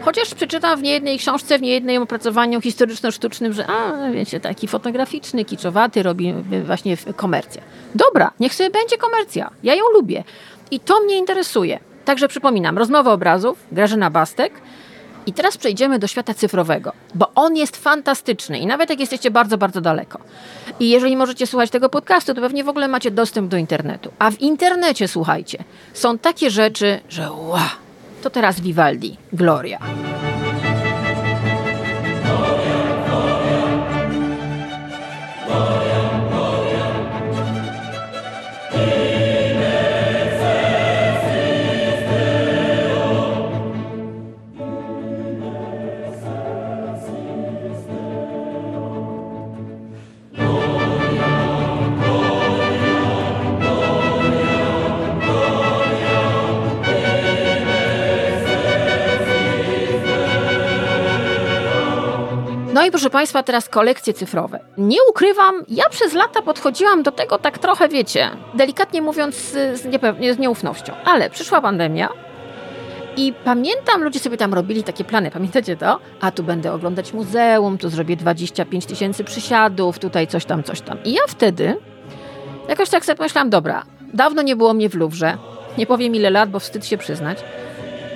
[0.00, 6.02] Chociaż przeczytam w niejednej książce, w niejednym opracowaniu historyczno-sztucznym, że a, wiecie, taki fotograficzny, kiczowaty
[6.02, 7.62] robi właśnie komercję.
[7.94, 9.50] Dobra, niech sobie będzie komercja.
[9.62, 10.24] Ja ją lubię.
[10.70, 11.78] I to mnie interesuje.
[12.04, 14.52] Także przypominam, rozmowa obrazów, Grażyna Bastek.
[15.30, 19.58] I teraz przejdziemy do świata cyfrowego, bo on jest fantastyczny i nawet jak jesteście bardzo,
[19.58, 20.18] bardzo daleko.
[20.80, 24.12] I jeżeli możecie słuchać tego podcastu, to pewnie w ogóle macie dostęp do internetu.
[24.18, 27.28] A w internecie, słuchajcie, są takie rzeczy, że
[28.22, 29.78] to teraz Vivaldi, Gloria.
[62.80, 64.60] No i proszę Państwa, teraz kolekcje cyfrowe.
[64.78, 69.80] Nie ukrywam, ja przez lata podchodziłam do tego tak trochę, wiecie, delikatnie mówiąc z,
[70.32, 70.92] z nieufnością.
[71.04, 72.08] Ale przyszła pandemia
[73.16, 75.98] i pamiętam, ludzie sobie tam robili takie plany, pamiętacie to?
[76.20, 81.04] A tu będę oglądać muzeum, tu zrobię 25 tysięcy przysiadów, tutaj coś tam, coś tam.
[81.04, 81.76] I ja wtedy
[82.68, 83.82] jakoś tak sobie pomyślałam, dobra,
[84.14, 85.36] dawno nie było mnie w Louvre,
[85.78, 87.38] nie powiem ile lat, bo wstyd się przyznać,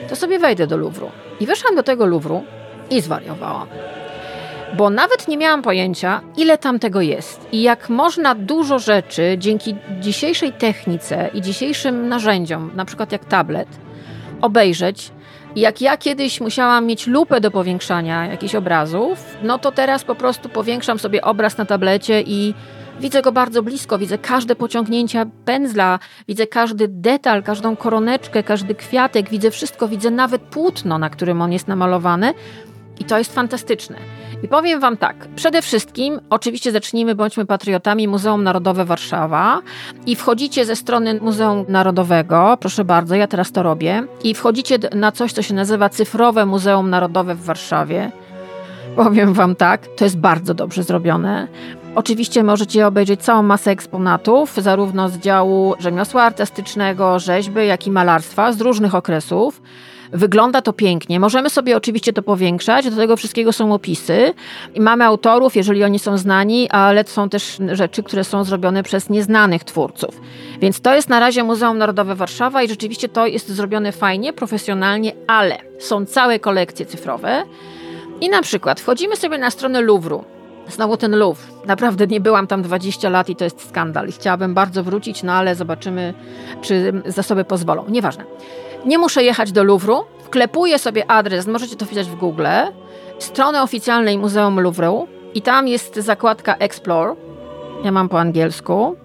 [0.09, 1.11] to sobie wejdę do Louvru.
[1.41, 2.45] I weszłam do tego Louvru
[2.91, 3.67] i zwariowałam
[4.77, 9.77] bo nawet nie miałam pojęcia, ile tam tego jest i jak można dużo rzeczy dzięki
[10.01, 13.69] dzisiejszej technice i dzisiejszym narzędziom, na przykład jak tablet,
[14.41, 15.11] obejrzeć.
[15.57, 20.49] Jak ja kiedyś musiałam mieć lupę do powiększania jakichś obrazów, no to teraz po prostu
[20.49, 22.55] powiększam sobie obraz na tablecie i
[23.01, 29.31] widzę go bardzo blisko, widzę każde pociągnięcie pędzla, widzę każdy detal, każdą koroneczkę, każdy kwiatek,
[29.31, 32.35] widzę wszystko, widzę nawet płótno, na którym on jest namalowany.
[33.01, 33.97] I to jest fantastyczne.
[34.45, 39.61] I powiem Wam tak, przede wszystkim, oczywiście zacznijmy, bądźmy patriotami, Muzeum Narodowe Warszawa
[40.07, 45.13] i wchodzicie ze strony Muzeum Narodowego, proszę bardzo, ja teraz to robię, i wchodzicie na
[45.13, 48.11] coś, co się nazywa Cyfrowe Muzeum Narodowe w Warszawie.
[48.97, 51.49] Powiem Wam tak, to jest bardzo dobrze zrobione.
[51.95, 58.53] Oczywiście możecie obejrzeć całą masę eksponatów, zarówno z działu rzemiosła artystycznego, rzeźby, jak i malarstwa
[58.53, 59.63] z różnych okresów.
[60.15, 61.21] Wygląda to pięknie.
[61.21, 64.35] Możemy sobie oczywiście to powiększać, do tego wszystkiego są opisy
[64.75, 69.11] i mamy autorów, jeżeli oni są znani, ale są też rzeczy, które są zrobione przez
[69.11, 70.21] nieznanych twórców.
[70.61, 75.13] Więc to jest na razie Muzeum Narodowe Warszawa i rzeczywiście to jest zrobione fajnie, profesjonalnie,
[75.27, 77.43] ale są całe kolekcje cyfrowe.
[78.21, 80.25] I na przykład wchodzimy sobie na stronę Louvru.
[80.69, 81.45] Znowu ten Louvre.
[81.67, 84.13] Naprawdę nie byłam tam 20 lat i to jest skandal.
[84.13, 86.15] Chciałabym bardzo wrócić, no ale zobaczymy,
[86.63, 87.85] czy zasoby pozwolą.
[87.89, 88.25] Nieważne.
[88.87, 92.47] Nie muszę jechać do Louvru, wklepuję sobie adres, możecie to wpisać w Google,
[93.19, 97.15] stronę oficjalnej Muzeum Louvru i tam jest zakładka Explore.
[97.85, 98.97] Ja mam po angielsku.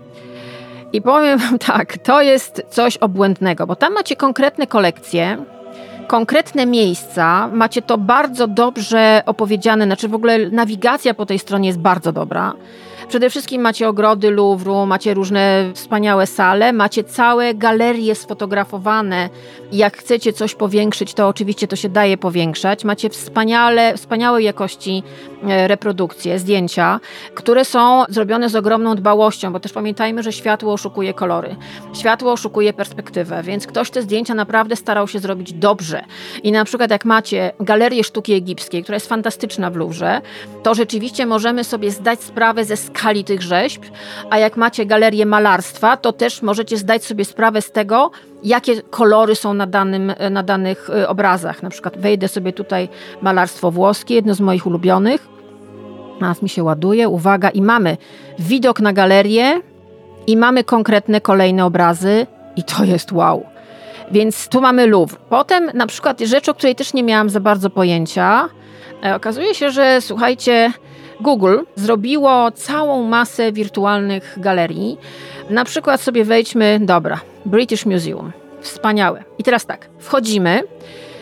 [0.93, 5.37] I powiem wam tak, to jest coś obłędnego, bo tam macie konkretne kolekcje,
[6.07, 11.79] konkretne miejsca, macie to bardzo dobrze opowiedziane, znaczy w ogóle nawigacja po tej stronie jest
[11.79, 12.53] bardzo dobra.
[13.09, 19.29] Przede wszystkim macie ogrody Louvru, macie różne wspaniałe sale, macie całe galerie sfotografowane.
[19.71, 22.83] Jak chcecie coś powiększyć, to oczywiście to się daje powiększać.
[22.83, 25.03] Macie wspaniale, wspaniałej jakości
[25.43, 26.99] e, reprodukcje, zdjęcia,
[27.35, 31.55] które są zrobione z ogromną dbałością, bo też pamiętajmy, że światło oszukuje kolory.
[31.93, 36.03] Światło oszukuje perspektywę, więc ktoś te zdjęcia naprawdę starał się zrobić dobrze.
[36.43, 40.21] I na przykład jak macie galerię sztuki egipskiej, która jest fantastyczna w Louvre,
[40.63, 43.83] to rzeczywiście możemy sobie zdać sprawę ze skali skali tych rzeźb,
[44.29, 48.11] a jak macie galerię malarstwa, to też możecie zdać sobie sprawę z tego,
[48.43, 51.63] jakie kolory są na, danym, na danych y, obrazach.
[51.63, 52.89] Na przykład wejdę sobie tutaj
[53.21, 55.27] malarstwo włoskie, jedno z moich ulubionych.
[56.19, 57.97] Teraz mi się ładuje, uwaga, i mamy
[58.39, 59.61] widok na galerię
[60.27, 63.45] i mamy konkretne kolejne obrazy i to jest wow.
[64.11, 65.17] Więc tu mamy Louvre.
[65.29, 68.49] Potem na przykład rzecz, o której też nie miałam za bardzo pojęcia,
[69.03, 70.73] e, okazuje się, że słuchajcie,
[71.21, 74.97] Google zrobiło całą masę wirtualnych galerii.
[75.49, 78.31] Na przykład sobie wejdźmy, dobra, British Museum.
[78.61, 79.23] Wspaniałe.
[79.37, 80.63] I teraz tak, wchodzimy.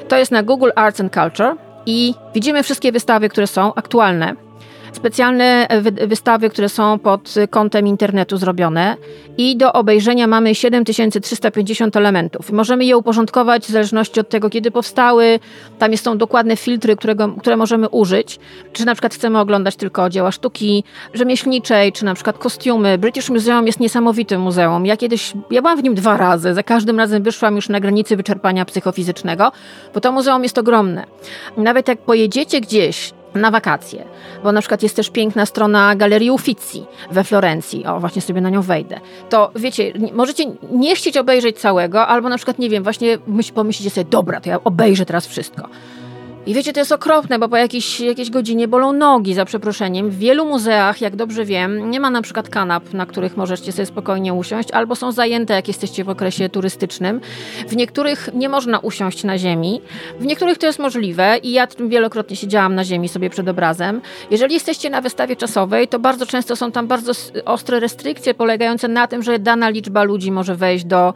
[0.08, 1.56] To jest na Google Arts and Culture
[1.86, 4.47] i widzimy wszystkie wystawy, które są aktualne.
[4.98, 5.68] Specjalne
[6.08, 8.98] wystawy, które są pod kątem internetu zrobione
[9.38, 12.52] i do obejrzenia mamy 7350 elementów.
[12.52, 15.40] Możemy je uporządkować w zależności od tego, kiedy powstały.
[15.80, 18.40] Tam są dokładne filtry, którego, które możemy użyć.
[18.74, 20.84] Czy na przykład chcemy oglądać tylko dzieła sztuki
[21.14, 22.98] rzemieślniczej, czy na przykład kostiumy.
[22.98, 24.86] British Museum jest niesamowitym muzeum.
[24.86, 26.54] Ja kiedyś, ja byłam w nim dwa razy.
[26.54, 29.52] Za każdym razem wyszłam już na granicy wyczerpania psychofizycznego,
[29.94, 31.06] bo to muzeum jest ogromne.
[31.58, 34.04] Nawet jak pojedziecie gdzieś na wakacje,
[34.44, 38.50] bo na przykład jest też piękna strona Galerii Uffizi we Florencji, o właśnie sobie na
[38.50, 43.18] nią wejdę, to wiecie, możecie nie chcieć obejrzeć całego, albo na przykład, nie wiem, właśnie
[43.54, 45.70] pomyślicie sobie, dobra, to ja obejrzę teraz wszystko.
[46.48, 50.10] I wiecie, to jest okropne, bo po jakiejś, jakiejś godzinie bolą nogi, za przeproszeniem.
[50.10, 53.86] W wielu muzeach, jak dobrze wiem, nie ma na przykład kanap, na których możecie sobie
[53.86, 57.22] spokojnie usiąść, albo są zajęte, jak jesteście w okresie turystycznym.
[57.68, 59.82] W niektórych nie można usiąść na ziemi,
[60.20, 64.02] w niektórych to jest możliwe i ja wielokrotnie siedziałam na ziemi sobie przed obrazem.
[64.32, 67.12] Jeżeli jesteście na wystawie czasowej, to bardzo często są tam bardzo
[67.46, 71.14] ostre restrykcje polegające na tym, że dana liczba ludzi może wejść do,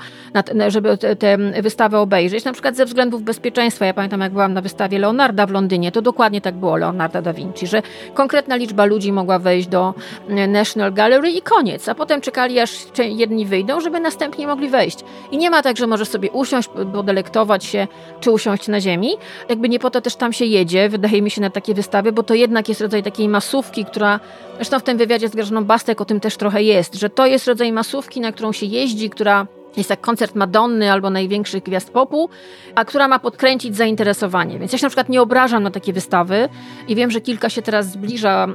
[0.68, 3.86] żeby tę wystawę obejrzeć, na przykład ze względów bezpieczeństwa.
[3.86, 7.22] Ja pamiętam, jak byłam na wystawie Leonardo, Leonarda w Londynie, to dokładnie tak było Leonarda
[7.22, 7.82] da Vinci, że
[8.14, 9.94] konkretna liczba ludzi mogła wejść do
[10.30, 15.00] e, National Gallery i koniec, a potem czekali aż jedni wyjdą, żeby następnie mogli wejść.
[15.32, 17.88] I nie ma tak, że możesz sobie usiąść, podelektować się,
[18.20, 19.10] czy usiąść na ziemi.
[19.50, 22.24] Jakby nie po to też tam się jedzie, wydaje mi się, na takie wystawy, bo
[22.24, 24.20] to jednak jest rodzaj takiej masówki, która,
[24.56, 27.48] zresztą w tym wywiadzie z Grażyną Bastek o tym też trochę jest, że to jest
[27.48, 32.30] rodzaj masówki, na którą się jeździ, która jest jak koncert Madonny albo największych gwiazd popu,
[32.76, 34.60] a która ma podkręcić zainteresowanie.
[34.60, 36.50] Więc ja się na przykład nie obrażam na takie wystawy
[36.88, 38.48] i wiem, że kilka się teraz zbliża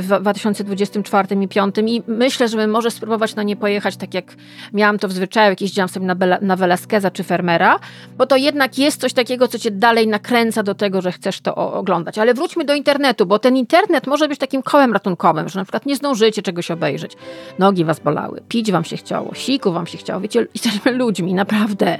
[0.00, 4.24] w 2024 i 2025 i myślę, że może spróbować na nie pojechać tak jak
[4.72, 7.78] miałam to w zwyczaju, jak jeździłam sobie na, na Velasqueza czy Fermera,
[8.18, 11.54] bo to jednak jest coś takiego, co cię dalej nakręca do tego, że chcesz to
[11.54, 12.18] oglądać.
[12.18, 15.86] Ale wróćmy do internetu, bo ten internet może być takim kołem ratunkowym, że na przykład
[15.86, 17.16] nie zdążycie czegoś obejrzeć.
[17.58, 20.20] Nogi was bolały, pić wam się chciało, siku wam się chciało.
[20.20, 21.98] Wiecie, jesteśmy ludźmi, naprawdę.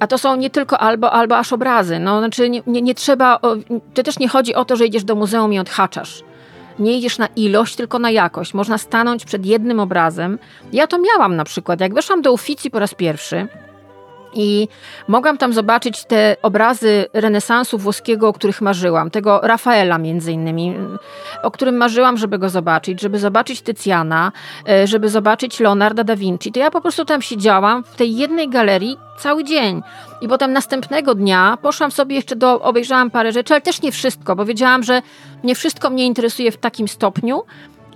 [0.00, 1.98] A to są nie tylko albo, albo aż obrazy.
[1.98, 3.38] No, znaczy nie, nie, nie trzeba,
[3.94, 6.22] to też nie chodzi o to, że idziesz do muzeum i odhaczasz.
[6.78, 8.54] Nie idziesz na ilość, tylko na jakość.
[8.54, 10.38] Można stanąć przed jednym obrazem.
[10.72, 11.80] Ja to miałam na przykład.
[11.80, 13.46] Jak weszłam do Uffizi po raz pierwszy,
[14.34, 14.68] i
[15.08, 19.10] mogłam tam zobaczyć te obrazy renesansu włoskiego, o których marzyłam.
[19.10, 20.74] Tego Rafaela między innymi,
[21.42, 24.32] o którym marzyłam, żeby go zobaczyć, żeby zobaczyć Tycjana,
[24.68, 26.52] e, żeby zobaczyć Leonarda da Vinci.
[26.52, 29.82] To ja po prostu tam siedziałam w tej jednej galerii cały dzień.
[30.20, 34.36] I potem następnego dnia poszłam sobie jeszcze do, obejrzałam parę rzeczy, ale też nie wszystko,
[34.36, 35.02] bo wiedziałam, że
[35.44, 37.42] nie wszystko mnie interesuje w takim stopniu,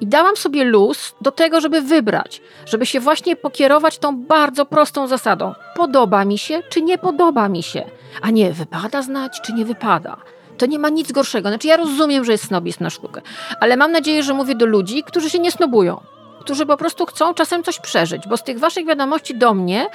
[0.00, 5.06] i dałam sobie luz do tego, żeby wybrać, żeby się właśnie pokierować tą bardzo prostą
[5.06, 5.54] zasadą.
[5.76, 7.84] Podoba mi się, czy nie podoba mi się,
[8.22, 10.16] a nie wypada znać, czy nie wypada.
[10.58, 11.48] To nie ma nic gorszego.
[11.48, 13.22] Znaczy, ja rozumiem, że jest snobizm na sztukę,
[13.60, 16.00] ale mam nadzieję, że mówię do ludzi, którzy się nie snobują,
[16.46, 19.86] którzy po prostu chcą czasem coś przeżyć, bo z tych waszych wiadomości do mnie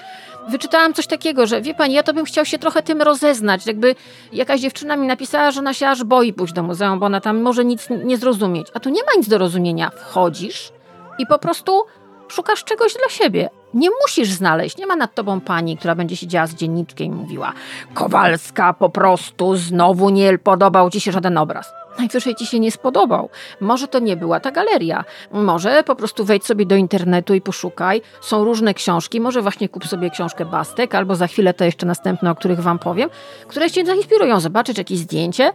[0.49, 3.67] wyczytałam coś takiego, że wie pani, ja to bym chciał się trochę tym rozeznać.
[3.67, 3.95] Jakby
[4.33, 7.41] jakaś dziewczyna mi napisała, że ona się aż boi pójść do muzeum, bo ona tam
[7.41, 8.67] może nic nie zrozumieć.
[8.73, 9.89] A tu nie ma nic do rozumienia.
[9.89, 10.71] Wchodzisz
[11.19, 11.83] i po prostu
[12.27, 13.49] szukasz czegoś dla siebie.
[13.73, 17.53] Nie musisz znaleźć, nie ma nad tobą pani, która będzie siedziała z dzienniczkiem i mówiła
[17.93, 21.80] Kowalska, po prostu znowu nie podobał ci się żaden obraz.
[21.97, 23.29] Najwyżej ci się nie spodobał.
[23.59, 25.03] Może to nie była ta galeria.
[25.31, 28.01] Może po prostu wejdź sobie do internetu i poszukaj.
[28.21, 29.21] Są różne książki.
[29.21, 32.79] Może właśnie kup sobie książkę Bastek, albo za chwilę to jeszcze następne, o których wam
[32.79, 33.09] powiem,
[33.47, 34.39] które cię zainspirują.
[34.39, 35.53] Zobaczyć jakieś zdjęcie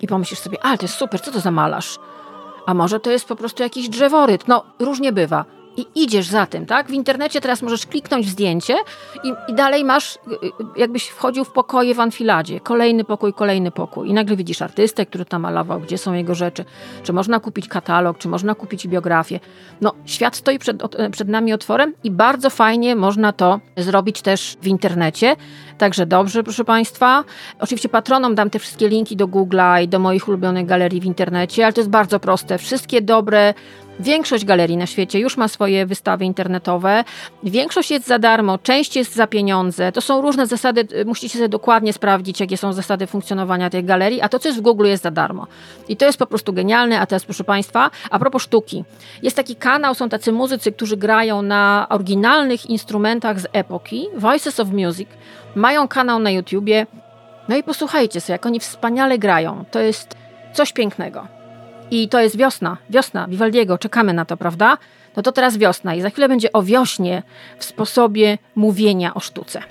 [0.00, 1.98] i pomyślisz sobie, ale to jest super, co to za malarz?
[2.66, 4.48] A może to jest po prostu jakiś drzeworyt?
[4.48, 5.44] No, różnie bywa
[5.76, 6.86] i idziesz za tym, tak?
[6.86, 8.76] W internecie teraz możesz kliknąć w zdjęcie
[9.24, 10.18] i, i, dalej masz, y,
[10.76, 12.60] jakbyś wchodził w pokoje w Anfiladzie.
[12.60, 14.08] Kolejny pokój, kolejny pokój.
[14.08, 16.64] I nagle widzisz artystę, który tam malował, gdzie są jego rzeczy.
[17.02, 19.40] Czy można kupić katalog, czy można kupić biografię.
[19.80, 20.82] No, świat stoi przed,
[21.12, 25.36] przed nami otworem i bardzo fajnie można to zrobić też w internecie.
[25.78, 27.24] Także dobrze, proszę Państwa.
[27.60, 31.64] Oczywiście patronom dam te wszystkie linki do Google'a i do moich ulubionych galerii w internecie,
[31.64, 32.58] ale to jest bardzo proste.
[32.58, 33.54] Wszystkie dobre
[34.00, 37.04] Większość galerii na świecie już ma swoje wystawy internetowe.
[37.42, 39.92] Większość jest za darmo, część jest za pieniądze.
[39.92, 44.28] To są różne zasady, musicie sobie dokładnie sprawdzić, jakie są zasady funkcjonowania tej galerii, a
[44.28, 45.46] to, co jest w Google, jest za darmo.
[45.88, 47.00] I to jest po prostu genialne.
[47.00, 48.84] A teraz, proszę Państwa, a propos sztuki.
[49.22, 54.68] Jest taki kanał, są tacy muzycy, którzy grają na oryginalnych instrumentach z epoki, Voices of
[54.68, 55.08] Music.
[55.54, 56.86] Mają kanał na YouTubie.
[57.48, 59.64] No i posłuchajcie sobie, jak oni wspaniale grają.
[59.70, 60.16] To jest
[60.52, 61.41] coś pięknego.
[61.92, 64.78] I to jest wiosna, wiosna Vivaldiego, czekamy na to, prawda?
[65.16, 67.22] No to teraz wiosna i za chwilę będzie o wiośnie
[67.58, 69.62] w sposobie mówienia o sztuce.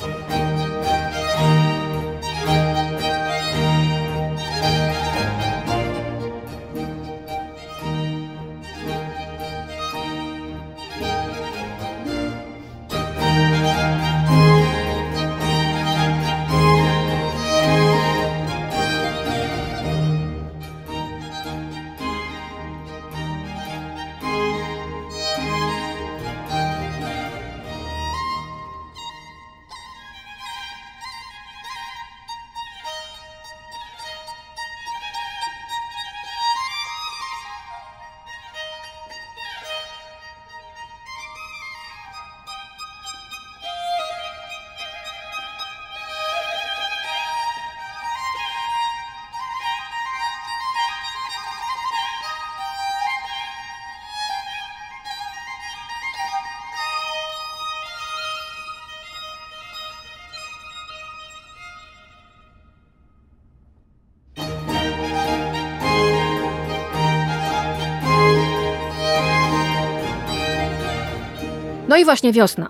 [72.01, 72.69] I właśnie wiosna.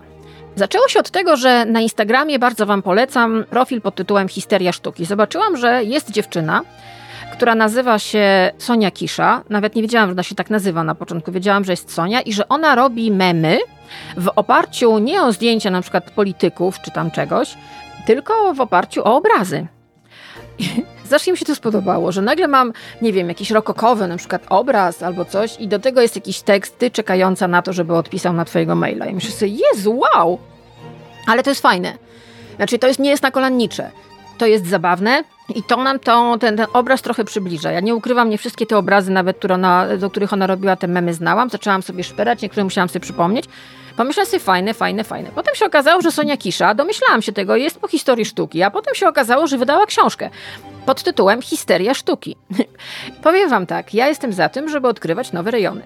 [0.56, 5.04] Zaczęło się od tego, że na Instagramie bardzo Wam polecam profil pod tytułem Histeria Sztuki.
[5.04, 6.62] Zobaczyłam, że jest dziewczyna,
[7.32, 9.42] która nazywa się Sonia Kisza.
[9.50, 11.32] Nawet nie wiedziałam, że ona się tak nazywa na początku.
[11.32, 13.58] Wiedziałam, że jest Sonia i że ona robi memy
[14.16, 17.54] w oparciu nie o zdjęcia na przykład polityków czy tam czegoś,
[18.06, 19.66] tylko w oparciu o obrazy.
[21.12, 25.02] Zawsze mi się to spodobało, że nagle mam, nie wiem, jakiś rokokowy na przykład obraz
[25.02, 28.44] albo coś i do tego jest jakiś tekst, ty czekająca na to, żeby odpisał na
[28.44, 29.06] twojego maila.
[29.06, 30.38] I myślę sobie, Jezu, wow!
[31.26, 31.98] Ale to jest fajne.
[32.56, 33.90] Znaczy, to jest, nie jest nakolannicze.
[34.38, 37.72] To jest zabawne i to nam to, ten, ten obraz trochę przybliża.
[37.72, 40.88] Ja nie ukrywam, nie wszystkie te obrazy, nawet które ona, do których ona robiła te
[40.88, 41.50] memy, znałam.
[41.50, 43.44] Zaczęłam sobie szperać, niektóre musiałam sobie przypomnieć.
[43.96, 45.30] Pomyślałam sobie, fajne, fajne, fajne.
[45.34, 48.94] Potem się okazało, że Sonia Kisza, domyślałam się tego, jest po historii sztuki, a potem
[48.94, 50.30] się okazało, że wydała książkę
[50.86, 52.36] pod tytułem Histeria sztuki.
[53.22, 55.82] Powiem wam tak, ja jestem za tym, żeby odkrywać nowe rejony.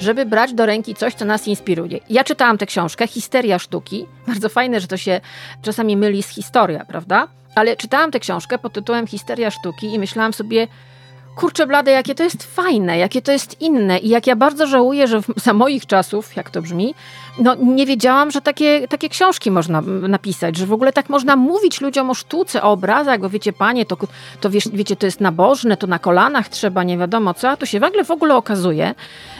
[0.00, 1.98] Żeby brać do ręki coś, co nas inspiruje.
[2.10, 4.06] Ja czytałam tę książkę, Histeria sztuki.
[4.28, 5.20] Bardzo fajne, że to się
[5.62, 7.28] czasami myli z historia, prawda?
[7.54, 10.68] Ale czytałam tę książkę pod tytułem Histeria sztuki i myślałam sobie,
[11.36, 13.98] kurczę blade, jakie to jest fajne, jakie to jest inne.
[13.98, 16.94] I jak ja bardzo żałuję, że za moich czasów, jak to brzmi,
[17.38, 21.80] no nie wiedziałam, że takie, takie książki można napisać, że w ogóle tak można mówić
[21.80, 23.96] ludziom o sztuce, o obrazach, bo wiecie panie, to,
[24.40, 27.66] to wiesz, wiecie, to jest nabożne, to na kolanach trzeba, nie wiadomo co, a tu
[27.66, 28.94] się nagle w ogóle okazuje,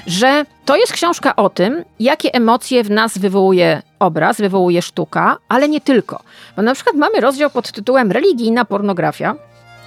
[0.06, 5.68] że to jest książka o tym, jakie emocje w nas wywołuje obraz, wywołuje sztuka, ale
[5.68, 6.22] nie tylko.
[6.56, 9.34] Bo na przykład mamy rozdział pod tytułem Religijna pornografia,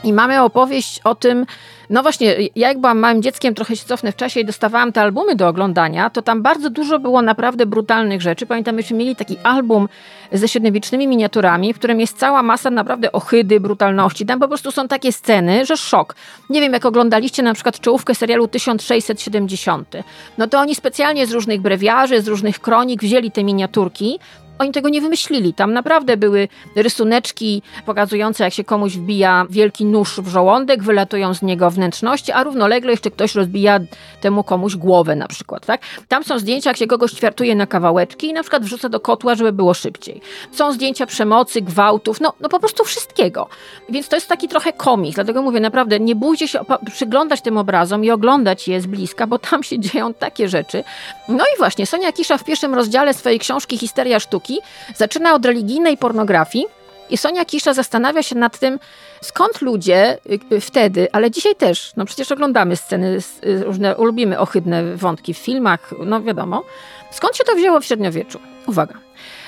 [0.03, 1.45] i mamy opowieść o tym,
[1.89, 5.01] no właśnie, ja jak byłam małym dzieckiem, trochę się cofnę w czasie i dostawałam te
[5.01, 8.45] albumy do oglądania, to tam bardzo dużo było naprawdę brutalnych rzeczy.
[8.45, 9.89] Pamiętam, myśmy mieli taki album
[10.31, 14.25] ze średniowiecznymi miniaturami, w którym jest cała masa naprawdę ohydy, brutalności.
[14.25, 16.15] Tam po prostu są takie sceny, że szok.
[16.49, 19.95] Nie wiem, jak oglądaliście na przykład czołówkę serialu 1670.
[20.37, 24.19] No to oni specjalnie z różnych brewiarzy, z różnych kronik wzięli te miniaturki
[24.63, 25.53] oni tego nie wymyślili.
[25.53, 31.41] Tam naprawdę były rysuneczki pokazujące, jak się komuś wbija wielki nóż w żołądek, wylatują z
[31.41, 33.79] niego wnętrzności, a równolegle jeszcze ktoś rozbija
[34.21, 35.65] temu komuś głowę na przykład.
[35.65, 35.81] Tak?
[36.07, 39.35] Tam są zdjęcia, jak się kogoś ćwiartuje na kawałeczki i na przykład wrzuca do kotła,
[39.35, 40.21] żeby było szybciej.
[40.51, 43.47] Są zdjęcia przemocy, gwałtów, no, no po prostu wszystkiego.
[43.89, 46.59] Więc to jest taki trochę komiks, dlatego mówię naprawdę, nie bójcie się
[46.93, 50.83] przyglądać tym obrazom i oglądać je z bliska, bo tam się dzieją takie rzeczy.
[51.27, 54.52] No i właśnie, Sonia Kisza w pierwszym rozdziale swojej książki Histeria sztuki
[54.95, 56.65] zaczyna od religijnej pornografii.
[57.09, 58.79] I Sonia Kisza zastanawia się nad tym,
[59.21, 60.17] skąd ludzie
[60.61, 65.93] wtedy, ale dzisiaj też, no przecież oglądamy sceny, y, różne, lubimy ohydne wątki w filmach,
[66.05, 66.63] no wiadomo,
[67.11, 68.39] skąd się to wzięło w średniowieczu?
[68.67, 68.95] Uwaga.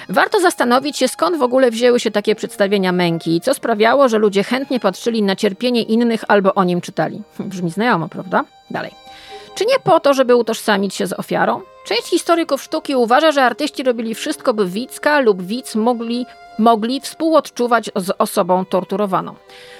[0.09, 4.17] Warto zastanowić się, skąd w ogóle wzięły się takie przedstawienia męki i co sprawiało, że
[4.17, 7.21] ludzie chętnie patrzyli na cierpienie innych albo o nim czytali.
[7.39, 8.43] Brzmi znajomo, prawda?
[8.69, 9.04] Dalej.
[9.55, 11.61] Czy nie po to, żeby utożsamić się z ofiarą?
[11.85, 16.25] Część historyków sztuki uważa, że artyści robili wszystko, by widzka lub widz mogli,
[16.59, 19.35] mogli współodczuwać z osobą torturowaną.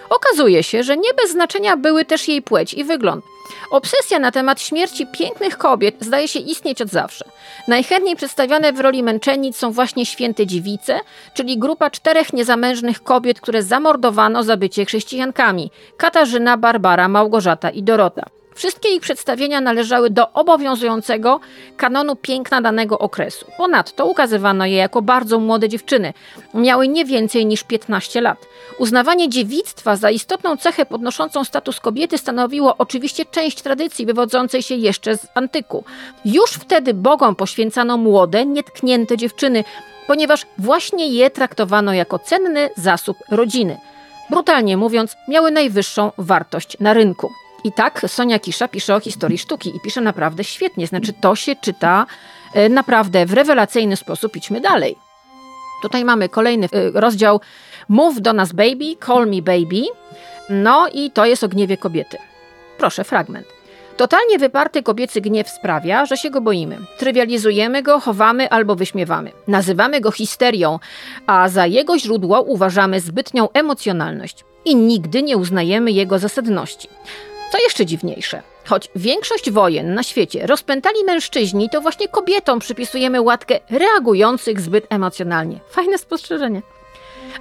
[0.09, 3.25] Okazuje się, że nie bez znaczenia były też jej płeć i wygląd.
[3.71, 7.25] Obsesja na temat śmierci pięknych kobiet zdaje się istnieć od zawsze.
[7.67, 10.99] Najchętniej przedstawiane w roli męczennic są właśnie święte dziewice,
[11.33, 18.34] czyli grupa czterech niezamężnych kobiet, które zamordowano za bycie chrześcijankami: Katarzyna, Barbara, Małgorzata i Dorota.
[18.55, 21.39] Wszystkie ich przedstawienia należały do obowiązującego
[21.77, 23.45] kanonu piękna danego okresu.
[23.57, 26.13] Ponadto ukazywano je jako bardzo młode dziewczyny.
[26.53, 28.37] Miały nie więcej niż 15 lat.
[28.79, 35.17] Uznawanie dziewictwa za istotną cechę podnoszącą status kobiety stanowiło oczywiście część tradycji wywodzącej się jeszcze
[35.17, 35.83] z antyku.
[36.25, 39.63] Już wtedy bogom poświęcano młode, nietknięte dziewczyny,
[40.07, 43.77] ponieważ właśnie je traktowano jako cenny zasób rodziny.
[44.29, 47.31] Brutalnie mówiąc, miały najwyższą wartość na rynku.
[47.65, 50.87] I tak Sonia Kisza pisze o historii sztuki i pisze naprawdę świetnie.
[50.87, 52.05] Znaczy, to się czyta
[52.53, 54.35] e, naprawdę w rewelacyjny sposób.
[54.35, 54.95] Idźmy dalej.
[55.81, 57.41] Tutaj mamy kolejny e, rozdział
[57.89, 59.83] Move do nas baby, call me baby.
[60.49, 62.17] No i to jest o gniewie kobiety.
[62.77, 63.47] Proszę, fragment.
[63.97, 66.77] Totalnie wyparty kobiecy gniew sprawia, że się go boimy.
[66.97, 69.31] Trywializujemy go, chowamy albo wyśmiewamy.
[69.47, 70.79] Nazywamy go histerią,
[71.27, 76.89] a za jego źródło uważamy zbytnią emocjonalność i nigdy nie uznajemy jego zasadności.
[77.51, 83.59] Co jeszcze dziwniejsze, choć większość wojen na świecie rozpętali mężczyźni, to właśnie kobietom przypisujemy łatkę
[83.69, 85.59] reagujących zbyt emocjonalnie.
[85.69, 86.61] Fajne spostrzeżenie.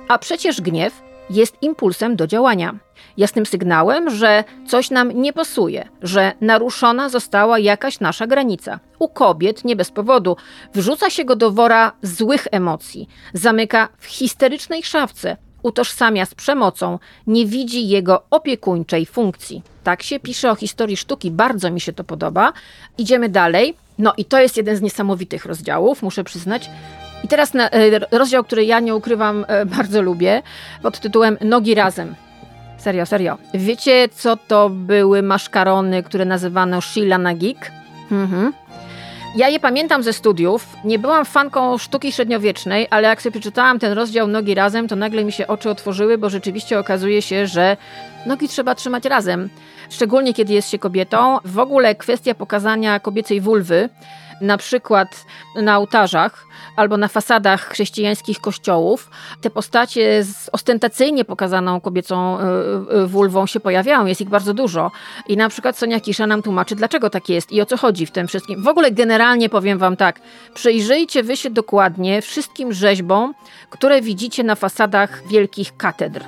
[0.09, 2.75] A przecież gniew jest impulsem do działania.
[3.17, 8.81] Jasnym sygnałem, że coś nam nie pasuje, że naruszona została jakaś nasza granica.
[8.99, 10.37] U kobiet nie bez powodu
[10.75, 17.47] wrzuca się go do wora złych emocji, zamyka w histerycznej szafce, utożsamia z przemocą, nie
[17.47, 19.63] widzi jego opiekuńczej funkcji.
[19.85, 22.53] Tak się pisze o historii sztuki, bardzo mi się to podoba.
[22.99, 23.75] Idziemy dalej.
[23.99, 26.71] No i to jest jeden z niesamowitych rozdziałów, muszę przyznać.
[27.25, 30.43] I teraz e, rozdział, który ja nie ukrywam, e, bardzo lubię,
[30.83, 32.15] pod tytułem Nogi razem.
[32.79, 33.39] Serio, serio.
[33.55, 37.71] Wiecie, co to były maszkarony, które nazywano Sheila Nagik?
[38.11, 38.53] Mhm.
[39.37, 40.77] Ja je pamiętam ze studiów.
[40.85, 45.25] Nie byłam fanką sztuki średniowiecznej, ale jak sobie przeczytałam ten rozdział Nogi razem, to nagle
[45.25, 47.77] mi się oczy otworzyły, bo rzeczywiście okazuje się, że
[48.27, 49.49] nogi trzeba trzymać razem.
[49.91, 51.39] Szczególnie kiedy jest się kobietą.
[51.45, 53.89] W ogóle kwestia pokazania kobiecej wulwy
[54.41, 55.25] na przykład
[55.57, 59.11] na ołtarzach albo na fasadach chrześcijańskich kościołów,
[59.41, 62.43] te postacie z ostentacyjnie pokazaną kobiecą e,
[63.03, 64.91] e, wulwą się pojawiają, jest ich bardzo dużo.
[65.29, 68.11] I na przykład Sonia Kisza nam tłumaczy, dlaczego tak jest i o co chodzi w
[68.11, 68.63] tym wszystkim.
[68.63, 70.21] W ogóle generalnie powiem wam tak,
[70.55, 73.35] przyjrzyjcie wy się dokładnie wszystkim rzeźbom,
[73.71, 76.25] które widzicie na fasadach wielkich katedr.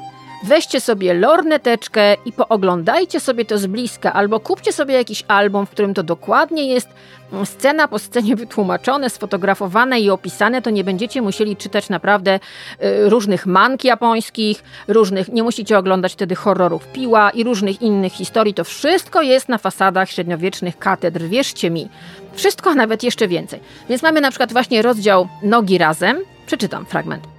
[0.46, 5.70] Weźcie sobie lorneteczkę i pooglądajcie sobie to z bliska, albo kupcie sobie jakiś album, w
[5.70, 6.88] którym to dokładnie jest
[7.32, 13.08] mm, scena po scenie wytłumaczone, sfotografowane i opisane, to nie będziecie musieli czytać naprawdę y,
[13.08, 18.54] różnych mank japońskich, różnych, nie musicie oglądać wtedy horrorów piła i różnych innych historii.
[18.54, 21.88] To wszystko jest na fasadach średniowiecznych katedr, wierzcie mi.
[22.34, 23.60] Wszystko, a nawet jeszcze więcej.
[23.88, 26.18] Więc mamy na przykład właśnie rozdział Nogi razem.
[26.46, 27.35] Przeczytam fragment.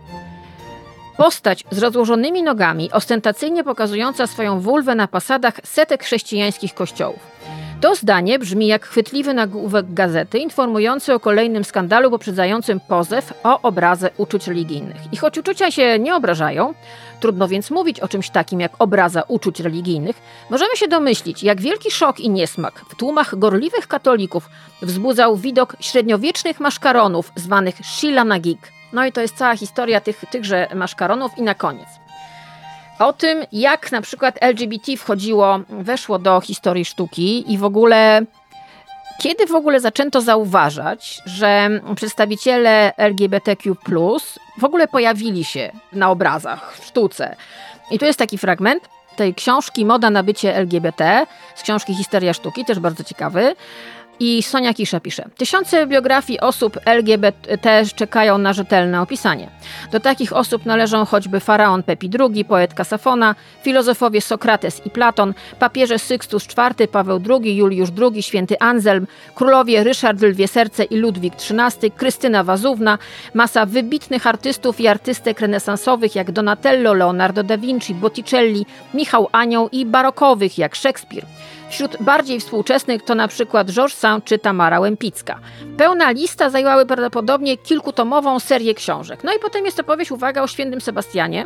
[1.18, 7.20] Postać z rozłożonymi nogami, ostentacyjnie pokazująca swoją wulwę na pasadach setek chrześcijańskich kościołów.
[7.82, 14.10] To zdanie brzmi jak chwytliwy nagłówek gazety informujący o kolejnym skandalu poprzedzającym pozew o obrazę
[14.18, 14.98] uczuć religijnych.
[15.12, 16.74] I choć uczucia się nie obrażają,
[17.20, 21.92] trudno więc mówić o czymś takim jak obraza uczuć religijnych, możemy się domyślić, jak wielki
[21.92, 24.50] szok i niesmak w tłumach gorliwych katolików
[24.82, 28.60] wzbudzał widok średniowiecznych maszkaronów zwanych Shilanagik–
[28.94, 31.88] no i to jest cała historia tych, tychże maszkaronów i na koniec.
[33.00, 38.22] O tym, jak na przykład LGBT wchodziło, weszło do historii sztuki i w ogóle
[39.20, 43.76] kiedy w ogóle zaczęto zauważać, że przedstawiciele LGBTQ
[44.58, 47.36] w ogóle pojawili się na obrazach, w sztuce.
[47.92, 52.66] I tu jest taki fragment tej książki Moda na bycie LGBT, z książki Historia sztuki,
[52.66, 53.56] też bardzo ciekawy.
[54.20, 59.50] I Sonia Kisza pisze: Tysiące biografii osób LGBT czekają na rzetelne opisanie.
[59.92, 66.00] Do takich osób należą choćby faraon Pepi II, poetka Safona, filozofowie Sokrates i Platon, papieże
[66.00, 71.92] Sykstus IV, Paweł II, Juliusz II, święty Anselm, królowie Ryszard Lwie Serce i Ludwik XIII,
[71.92, 72.98] Krystyna Wazówna,
[73.34, 79.86] masa wybitnych artystów i artystek renesansowych jak Donatello, Leonardo da Vinci, Botticelli, Michał Anioł i
[79.86, 81.26] barokowych jak Szekspir.
[81.70, 85.40] Wśród bardziej współczesnych to na przykład Georges Saint czy Tamara Łempicka.
[85.78, 89.24] Pełna lista zajęłaby prawdopodobnie kilkutomową serię książek.
[89.24, 91.46] No i potem jest opowieść, uwaga, o świętym Sebastianie.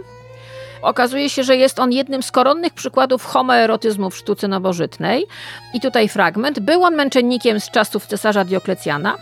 [0.82, 5.26] Okazuje się, że jest on jednym z koronnych przykładów homoerotyzmu w sztuce nowożytnej.
[5.74, 6.60] I tutaj fragment.
[6.60, 9.18] Był on męczennikiem z czasów cesarza Dioklecjana.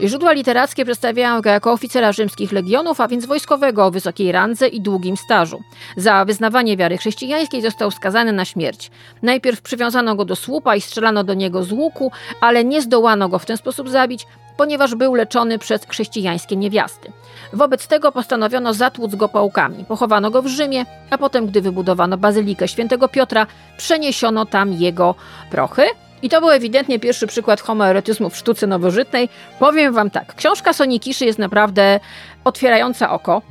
[0.00, 4.80] Źródła literackie przedstawiają go jako oficera rzymskich legionów, a więc wojskowego o wysokiej randze i
[4.80, 5.62] długim stażu.
[5.96, 8.90] Za wyznawanie wiary chrześcijańskiej został skazany na śmierć.
[9.22, 13.38] Najpierw przywiązano go do słupa i strzelano do niego z łuku, ale nie zdołano go
[13.38, 14.26] w ten sposób zabić,
[14.56, 17.12] ponieważ był leczony przez chrześcijańskie niewiasty.
[17.52, 19.84] Wobec tego postanowiono zatłuc go pałkami.
[19.84, 25.14] Pochowano go w Rzymie, a potem, gdy wybudowano bazylikę świętego Piotra, przeniesiono tam jego
[25.50, 25.82] prochy.
[26.22, 29.28] I to był ewidentnie pierwszy przykład homoerotyzmu w sztuce nowożytnej.
[29.58, 32.00] Powiem wam tak, książka Sonikiszy jest naprawdę
[32.44, 33.42] otwierająca oko.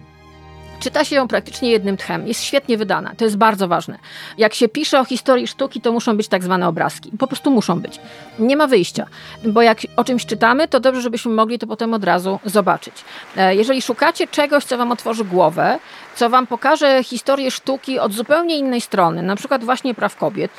[0.79, 2.27] Czyta się ją praktycznie jednym tchem.
[2.27, 3.11] Jest świetnie wydana.
[3.17, 3.99] To jest bardzo ważne.
[4.37, 7.11] Jak się pisze o historii sztuki, to muszą być tak zwane obrazki.
[7.19, 7.99] Po prostu muszą być.
[8.39, 9.05] Nie ma wyjścia.
[9.43, 12.93] Bo jak o czymś czytamy, to dobrze, żebyśmy mogli to potem od razu zobaczyć.
[13.37, 15.79] E, jeżeli szukacie czegoś, co wam otworzy głowę,
[16.15, 20.51] co wam pokaże historię sztuki od zupełnie innej strony, na przykład właśnie praw kobiet,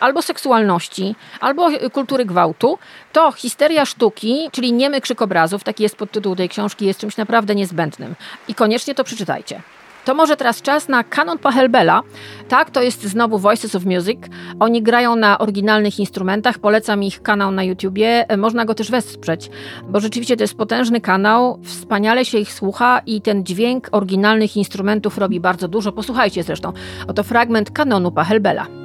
[0.00, 2.78] albo seksualności, albo kultury gwałtu,
[3.12, 7.54] to histeria sztuki, czyli niemy krzyk obrazów, taki jest podtytuł tej książki, jest czymś naprawdę
[7.54, 8.14] niezbędnym.
[8.48, 9.62] I koniecznie to przeczytajcie.
[10.04, 12.02] To może teraz czas na kanon Pachelbela.
[12.48, 14.18] Tak, to jest znowu Voices of Music.
[14.60, 16.58] Oni grają na oryginalnych instrumentach.
[16.58, 18.26] Polecam ich kanał na YouTubie.
[18.38, 19.50] Można go też wesprzeć,
[19.88, 21.60] bo rzeczywiście to jest potężny kanał.
[21.64, 25.92] Wspaniale się ich słucha i ten dźwięk oryginalnych instrumentów robi bardzo dużo.
[25.92, 26.72] Posłuchajcie zresztą.
[27.08, 28.79] Oto fragment kanonu Pachelbela.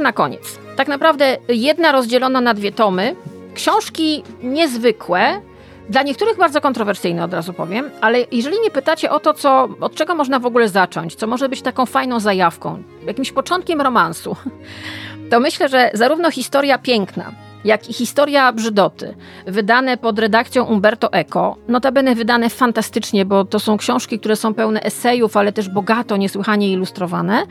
[0.00, 0.58] Rzeczy na koniec.
[0.76, 3.16] Tak naprawdę jedna rozdzielona na dwie tomy.
[3.54, 5.40] Książki niezwykłe,
[5.88, 9.94] dla niektórych bardzo kontrowersyjne, od razu powiem, ale jeżeli nie pytacie o to, co, od
[9.94, 14.36] czego można w ogóle zacząć, co może być taką fajną zajawką, jakimś początkiem romansu,
[15.30, 17.32] to myślę, że zarówno historia piękna,
[17.64, 19.14] jak i historia brzydoty,
[19.46, 24.80] wydane pod redakcją Umberto Eco, notabene wydane fantastycznie, bo to są książki, które są pełne
[24.82, 27.46] esejów, ale też bogato, niesłychanie ilustrowane,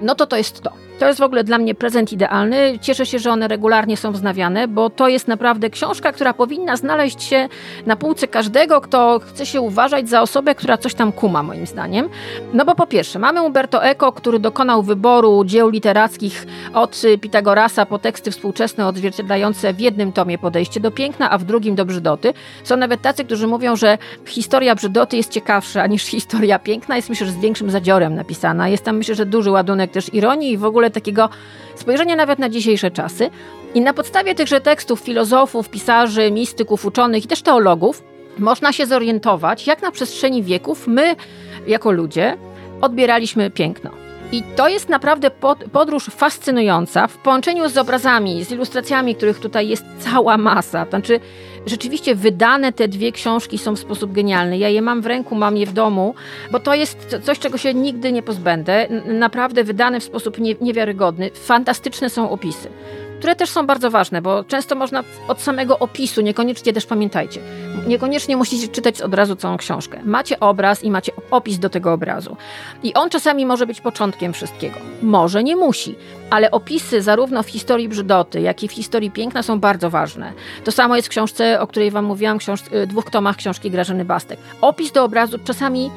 [0.00, 0.72] no to to jest to.
[0.98, 2.78] To jest w ogóle dla mnie prezent idealny.
[2.80, 7.22] Cieszę się, że one regularnie są wznawiane, bo to jest naprawdę książka, która powinna znaleźć
[7.22, 7.48] się
[7.86, 12.08] na półce każdego, kto chce się uważać za osobę, która coś tam kuma, moim zdaniem.
[12.52, 17.98] No bo po pierwsze, mamy Umberto Eco, który dokonał wyboru dzieł literackich od Pitagorasa po
[17.98, 22.32] teksty współczesne odzwierciedlające w jednym tomie podejście do piękna, a w drugim do brzydoty.
[22.64, 26.96] Są nawet tacy, którzy mówią, że historia brzydoty jest ciekawsza niż historia piękna.
[26.96, 28.68] Jest myślę, że z większym zadziorem napisana.
[28.68, 31.28] Jest tam myślę, że duży ładunek też ironii i w ogóle takiego
[31.74, 33.30] spojrzenia nawet na dzisiejsze czasy.
[33.74, 38.02] I na podstawie tychże tekstów filozofów, pisarzy, mistyków, uczonych i też teologów
[38.38, 41.16] można się zorientować, jak na przestrzeni wieków my,
[41.66, 42.36] jako ludzie,
[42.80, 43.90] odbieraliśmy piękno.
[44.32, 45.30] I to jest naprawdę
[45.72, 50.86] podróż fascynująca w połączeniu z obrazami, z ilustracjami, których tutaj jest cała masa.
[50.90, 51.20] Znaczy,
[51.66, 54.58] rzeczywiście wydane te dwie książki są w sposób genialny.
[54.58, 56.14] Ja je mam w ręku, mam je w domu,
[56.52, 58.86] bo to jest coś, czego się nigdy nie pozbędę.
[59.06, 61.30] Naprawdę wydane w sposób niewiarygodny.
[61.34, 62.68] Fantastyczne są opisy
[63.20, 67.40] które też są bardzo ważne, bo często można od samego opisu, niekoniecznie też pamiętajcie,
[67.86, 70.00] niekoniecznie musicie czytać od razu całą książkę.
[70.04, 72.36] Macie obraz i macie opis do tego obrazu.
[72.82, 74.76] I on czasami może być początkiem wszystkiego.
[75.02, 75.94] Może nie musi,
[76.30, 80.32] ale opisy zarówno w historii brzydoty, jak i w historii piękna są bardzo ważne.
[80.64, 84.04] To samo jest w książce, o której wam mówiłam, książ y, dwóch tomach książki Grażyny
[84.04, 84.38] Bastek.
[84.60, 85.90] Opis do obrazu czasami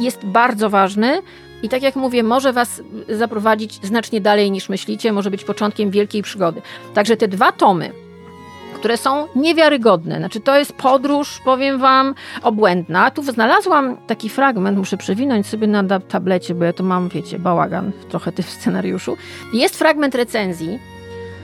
[0.00, 1.22] jest bardzo ważny,
[1.64, 6.22] i tak jak mówię, może Was zaprowadzić znacznie dalej niż myślicie, może być początkiem wielkiej
[6.22, 6.62] przygody.
[6.94, 7.92] Także te dwa tomy,
[8.74, 10.18] które są niewiarygodne.
[10.18, 13.10] Znaczy, to jest podróż, powiem Wam, obłędna.
[13.10, 17.92] Tu znalazłam taki fragment, muszę przewinąć sobie na tablecie, bo ja tu mam, wiecie, bałagan
[18.08, 19.16] trochę w scenariuszu.
[19.52, 20.78] Jest fragment recenzji.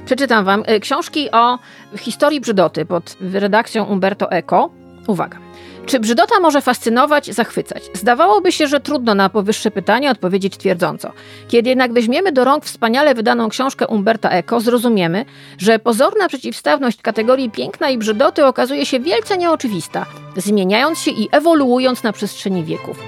[0.05, 1.59] Przeczytam Wam e, książki o
[1.97, 4.71] historii brzydoty pod redakcją Umberto Eco.
[5.07, 5.50] Uwaga.
[5.87, 7.83] Czy brzydota może fascynować, zachwycać?
[7.95, 11.13] Zdawałoby się, że trudno na powyższe pytanie odpowiedzieć twierdząco.
[11.49, 15.25] Kiedy jednak weźmiemy do rąk wspaniale wydaną książkę Umberta Eco, zrozumiemy,
[15.59, 20.07] że pozorna przeciwstawność kategorii piękna i brzydoty okazuje się wielce nieoczywista,
[20.37, 22.99] zmieniając się i ewoluując na przestrzeni wieków.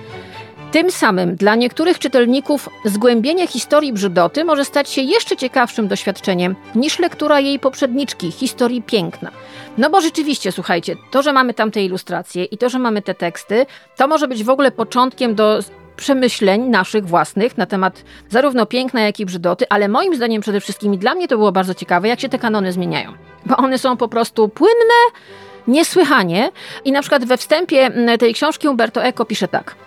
[0.73, 6.99] Tym samym dla niektórych czytelników zgłębienie historii brzydoty może stać się jeszcze ciekawszym doświadczeniem niż
[6.99, 9.31] lektura jej poprzedniczki, historii piękna.
[9.79, 13.15] No bo rzeczywiście, słuchajcie, to, że mamy tam te ilustracje i to, że mamy te
[13.15, 13.67] teksty,
[13.97, 15.59] to może być w ogóle początkiem do
[15.97, 20.95] przemyśleń naszych własnych na temat zarówno piękna, jak i brzydoty, ale moim zdaniem przede wszystkim
[20.95, 23.13] i dla mnie to było bardzo ciekawe, jak się te kanony zmieniają.
[23.47, 25.19] Bo one są po prostu płynne,
[25.67, 26.51] niesłychanie
[26.85, 29.75] i na przykład we wstępie tej książki Umberto Eco pisze tak–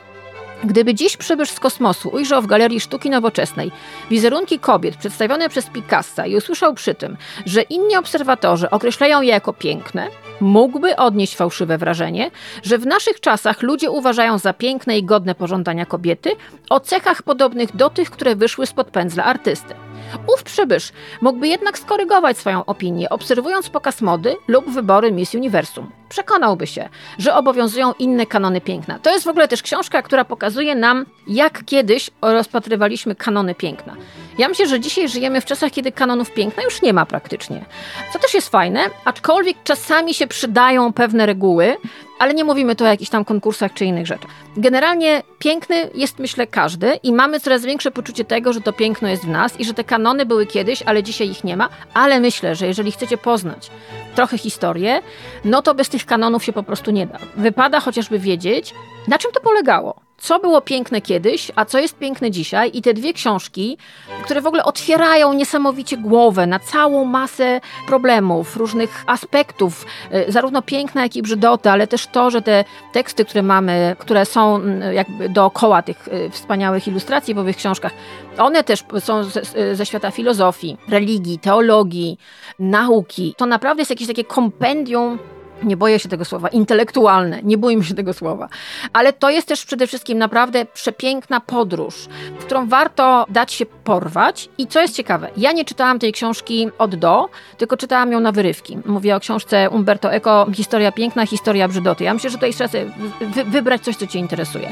[0.64, 3.72] Gdyby dziś przybysz z kosmosu ujrzał w Galerii Sztuki Nowoczesnej
[4.10, 9.54] wizerunki kobiet przedstawione przez Picassa i usłyszał przy tym, że inni obserwatorzy określają je jako
[9.54, 10.08] piękne,
[10.42, 12.32] mógłby odnieść fałszywe wrażenie,
[12.64, 16.32] że w naszych czasach ludzie uważają za piękne i godne pożądania kobiety
[16.70, 19.85] o cechach podobnych do tych, które wyszły spod pędzla artysty.
[20.34, 20.92] Ów przybysz
[21.22, 25.92] mógłby jednak skorygować swoją opinię, obserwując pokaz mody lub wybory Miss Universum.
[26.10, 29.00] Przekonałby się, że obowiązują inne kanony piękna.
[29.00, 33.96] To jest w ogóle też książka, która pokazuje nam, jak kiedyś rozpatrywaliśmy kanony piękna.
[34.38, 37.66] Ja myślę, że dzisiaj żyjemy w czasach, kiedy kanonów piękna już nie ma praktycznie.
[38.14, 41.78] Co też jest fajne, aczkolwiek czasami się przydają pewne reguły,
[42.20, 44.32] ale nie mówimy tu o jakichś tam konkursach czy innych rzeczach.
[44.58, 49.26] Generalnie piękny jest, myślę, każdy i mamy coraz większe poczucie tego, że to piękno jest
[49.26, 51.70] w nas i że te kanony były kiedyś, ale dzisiaj ich nie ma.
[51.94, 53.72] Ale myślę, że jeżeli chcecie poznać
[54.16, 55.02] trochę historię,
[55.46, 57.20] no to bez tych kanonów się po prostu nie da.
[57.38, 58.74] Wypada chociażby wiedzieć,
[59.08, 59.96] na czym to polegało
[60.26, 62.72] co było piękne kiedyś, a co jest piękne dzisiaj.
[62.74, 63.78] I te dwie książki,
[64.24, 71.04] które w ogóle otwierają niesamowicie głowę na całą masę problemów, różnych aspektów, y, zarówno piękna,
[71.04, 75.30] jak i brzydoty, ale też to, że te teksty, które mamy, które są mm, jakby
[75.30, 77.92] dookoła tych y, wspaniałych ilustracji w owych książkach,
[78.38, 82.18] one też są ze, ze świata filozofii, religii, teologii,
[82.60, 83.34] nauki.
[83.38, 85.20] To naprawdę jest jakieś takie kompendium
[85.64, 88.50] nie boję się tego słowa, intelektualne, nie bójmy się tego słowa.
[88.94, 91.96] Ale to jest też przede wszystkim naprawdę przepiękna podróż,
[92.40, 94.50] w którą warto dać się porwać.
[94.58, 98.32] I co jest ciekawe, ja nie czytałam tej książki od do, tylko czytałam ją na
[98.32, 98.78] wyrywki.
[98.86, 102.04] Mówię o książce Umberto Eco, Historia piękna, historia brzydoty.
[102.04, 102.86] Ja myślę, że tutaj trzeba sobie
[103.22, 104.72] wy wybrać coś, co cię interesuje.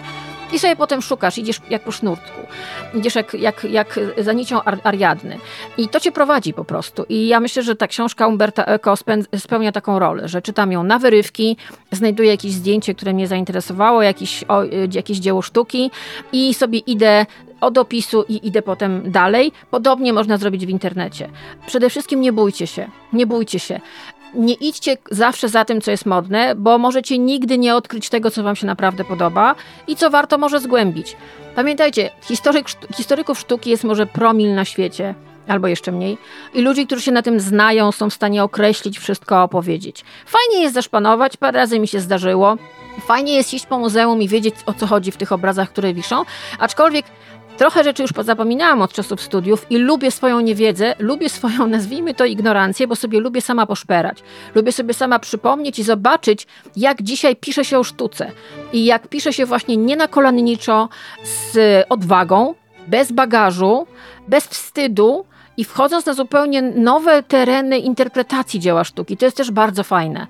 [0.54, 2.42] I sobie potem szukasz, idziesz jak po sznurtku,
[2.94, 5.38] idziesz jak, jak, jak za nicią Ar Ariadny.
[5.78, 7.06] I to cię prowadzi po prostu.
[7.10, 8.94] I ja myślę, że ta książka Umberta Eco
[9.38, 11.58] spełnia taką rolę, że czytam ją na wyrywki,
[11.92, 15.92] znajduję jakieś zdjęcie, które mnie zainteresowało, jakiś, o, jakieś dzieło sztuki
[16.32, 17.26] i sobie idę
[17.62, 19.52] od opisu i idę potem dalej.
[19.72, 21.30] Podobnie można zrobić w internecie.
[21.68, 23.80] Przede wszystkim nie bójcie się, nie bójcie się
[24.34, 28.44] nie idźcie zawsze za tym, co jest modne, bo możecie nigdy nie odkryć tego, co
[28.44, 29.56] Wam się naprawdę podoba
[29.88, 31.16] i co warto może zgłębić.
[31.56, 35.16] Pamiętajcie, historyk, historyków sztuki jest może promil na świecie,
[35.48, 36.18] albo jeszcze mniej.
[36.54, 40.04] I ludzi, którzy się na tym znają, są w stanie określić wszystko, opowiedzieć.
[40.26, 42.56] Fajnie jest zaszpanować, parę razy mi się zdarzyło.
[43.08, 46.24] Fajnie jest iść po muzeum i wiedzieć, o co chodzi w tych obrazach, które wiszą,
[46.60, 47.06] aczkolwiek
[47.58, 52.26] Trochę rzeczy już zapominałam od czasów studiów i lubię swoją niewiedzę, lubię swoją, nazwijmy to,
[52.26, 54.24] ignorancję, bo sobie lubię sama poszperać.
[54.56, 58.32] Lubię sobie sama przypomnieć i zobaczyć, jak dzisiaj pisze się o sztuce.
[58.74, 60.90] I jak pisze się właśnie nie na kolanniczo,
[61.24, 62.56] z odwagą,
[62.88, 63.88] bez bagażu,
[64.28, 65.26] bez wstydu,
[65.58, 69.18] i wchodząc na zupełnie nowe tereny interpretacji dzieła sztuki.
[69.18, 70.28] To jest też bardzo fajne.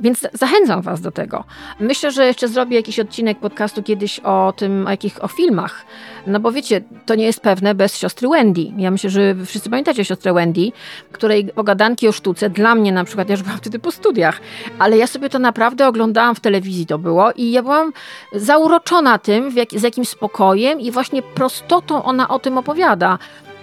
[0.00, 1.44] Więc zachęcam Was do tego.
[1.80, 5.84] Myślę, że jeszcze zrobię jakiś odcinek podcastu kiedyś o tym, o jakich o filmach.
[6.26, 8.72] No bo wiecie, to nie jest pewne bez siostry Wendy.
[8.76, 10.72] Ja myślę, że wszyscy pamiętacie siostrę Wendy,
[11.12, 14.40] której pogadanki o sztuce, dla mnie na przykład, ja już byłam wtedy po studiach,
[14.78, 17.92] ale ja sobie to naprawdę oglądałam w telewizji to było i ja byłam
[18.32, 23.18] zauroczona tym, jak, z jakim spokojem i właśnie prostotą ona o tym opowiada.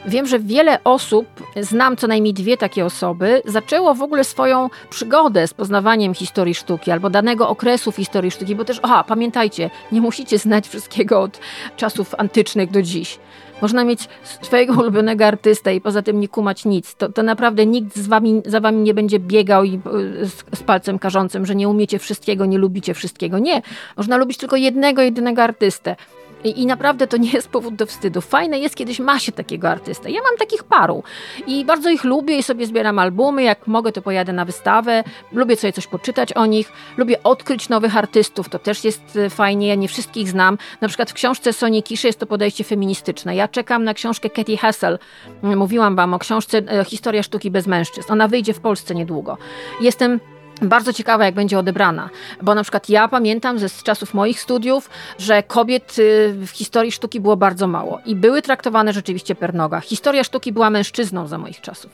[0.08, 1.28] Wiem, że wiele osób,
[1.62, 6.92] znam co najmniej dwie takie osoby, zaczęło w ogóle swoją przygodę z poznawaniem historii sztuki
[6.92, 11.40] albo danego okresu w historii sztuki, bo też, aha, pamiętajcie, nie musicie znać wszystkiego od
[11.78, 13.20] czasów antycznych do dziś.
[13.62, 14.10] Można mieć
[14.42, 16.96] swojego ulubionego artystę i poza tym nie kumać nic.
[16.96, 19.80] To, to naprawdę nikt z wami, za wami nie będzie biegał i,
[20.22, 23.40] z, z palcem karzącym, że nie umiecie wszystkiego, nie lubicie wszystkiego.
[23.40, 23.62] Nie.
[23.98, 25.96] Można lubić tylko jednego, jedynego artystę.
[26.44, 28.22] I, I, naprawdę to nie jest powód do wstydu.
[28.22, 30.12] Fajne jest, kiedyś ma się takiego artystę.
[30.12, 31.04] Ja mam takich paru
[31.48, 33.44] i bardzo ich lubię i sobie zbieram albumy.
[33.44, 35.04] Jak mogę, to pojadę na wystawę.
[35.32, 36.72] Lubię sobie coś poczytać o nich.
[36.98, 38.50] Lubię odkryć nowych artystów.
[38.50, 39.68] To też jest e, fajnie.
[39.68, 40.58] Ja nie wszystkich znam.
[40.82, 43.36] Na przykład w książce Soni Kiszy jest to podejście feministyczne.
[43.36, 45.00] Ja czekam na książkę Katie Hessel.
[45.44, 48.14] Mówiłam wam o książce e, Historia sztuki bez mężczyzn.
[48.14, 49.38] Ona wyjdzie w Polsce niedługo.
[49.82, 50.20] Jestem
[50.62, 52.10] bardzo ciekawa, jak będzie odebrana,
[52.42, 54.90] bo na przykład ja pamiętam ze z czasów moich studiów,
[55.20, 59.80] że kobiet y, w historii sztuki było bardzo mało i były traktowane rzeczywiście per noga.
[59.80, 61.92] Historia sztuki była mężczyzną za moich czasów.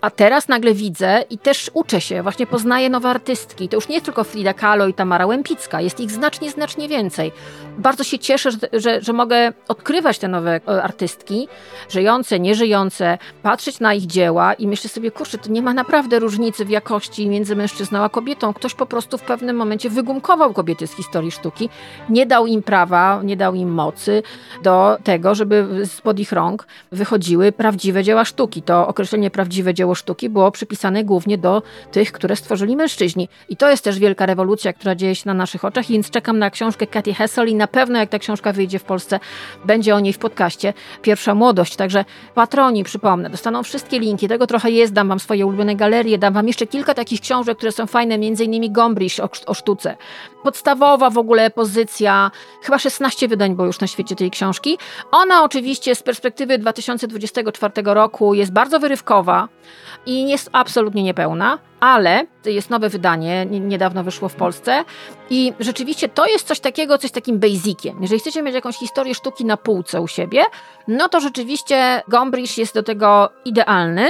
[0.00, 3.68] A teraz nagle widzę i też uczę się, właśnie poznaję nowe artystki.
[3.68, 7.32] To już nie jest tylko Frida Kahlo i Tamara Łępicka, jest ich znacznie, znacznie więcej.
[7.78, 11.48] Bardzo się cieszę, że, że, że mogę odkrywać te nowe e, artystki,
[11.88, 16.64] żyjące, nieżyjące, patrzeć na ich dzieła i myślę sobie, kurczę, to nie ma naprawdę różnicy
[16.64, 18.54] w jakości między mężczyzną kobietą.
[18.54, 21.68] Ktoś po prostu w pewnym momencie wygumkował kobiety z historii sztuki,
[22.10, 24.22] nie dał im prawa, nie dał im mocy
[24.62, 28.62] do tego, żeby spod ich rąk wychodziły prawdziwe dzieła sztuki.
[28.62, 33.28] To określenie prawdziwe dzieło sztuki było przypisane głównie do tych, które stworzyli mężczyźni.
[33.48, 36.50] I to jest też wielka rewolucja, która dzieje się na naszych oczach, więc czekam na
[36.50, 39.20] książkę Katy Hessel i na pewno jak ta książka wyjdzie w Polsce,
[39.64, 40.72] będzie o niej w podcaście
[41.02, 41.76] Pierwsza Młodość.
[41.76, 46.34] Także patroni, przypomnę, dostaną wszystkie linki, tego trochę jest, dam wam swoje ulubione galerie, dam
[46.34, 49.96] wam jeszcze kilka takich książek, które są fajne, między innymi Gombrich o, o sztuce.
[50.42, 52.30] Podstawowa w ogóle pozycja,
[52.62, 54.78] chyba 16 wydań było już na świecie tej książki.
[55.10, 59.48] Ona oczywiście z perspektywy 2024 roku jest bardzo wyrywkowa
[60.06, 64.84] i jest absolutnie niepełna, ale jest nowe wydanie, niedawno wyszło w Polsce
[65.30, 67.98] i rzeczywiście to jest coś takiego, coś takim basiciem.
[68.00, 70.42] Jeżeli chcecie mieć jakąś historię sztuki na półce u siebie,
[70.88, 74.08] no to rzeczywiście Gombrich jest do tego idealny,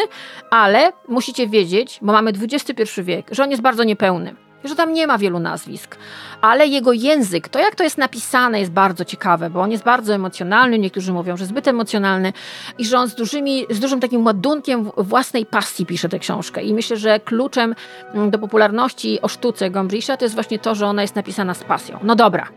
[0.50, 5.06] ale musicie wiedzieć, bo mamy XXI wiek, że on jest bardzo niepełny że tam nie
[5.06, 5.96] ma wielu nazwisk,
[6.40, 10.14] ale jego język, to jak to jest napisane jest bardzo ciekawe, bo on jest bardzo
[10.14, 12.32] emocjonalny, niektórzy mówią, że zbyt emocjonalny
[12.78, 16.74] i że on z, dużymi, z dużym takim ładunkiem własnej pasji pisze tę książkę i
[16.74, 17.74] myślę, że kluczem
[18.14, 21.64] mm, do popularności o sztuce Gombrisza to jest właśnie to, że ona jest napisana z
[21.64, 21.98] pasją.
[22.02, 22.48] No dobra,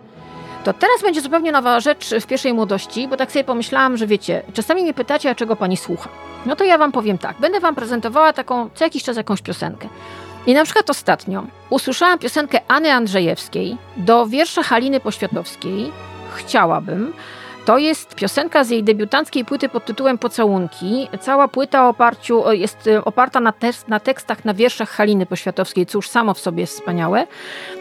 [0.63, 4.43] to teraz będzie zupełnie nowa rzecz w pierwszej młodości, bo tak sobie pomyślałam, że wiecie,
[4.53, 6.09] czasami mnie pytacie, a czego pani słucha.
[6.45, 9.87] No to ja wam powiem tak, będę wam prezentowała taką co jakiś czas jakąś piosenkę.
[10.47, 15.91] I na przykład ostatnio usłyszałam piosenkę Anny Andrzejewskiej do wiersza Haliny Poświatowskiej.
[16.35, 17.13] Chciałabym.
[17.66, 21.07] To jest piosenka z jej debiutanckiej płyty pod tytułem Pocałunki.
[21.20, 23.53] Cała płyta oparciu, jest e, oparta na,
[23.88, 27.28] na tekstach, na wierszach Haliny Poświatowskiej, już samo w sobie jest wspaniałe.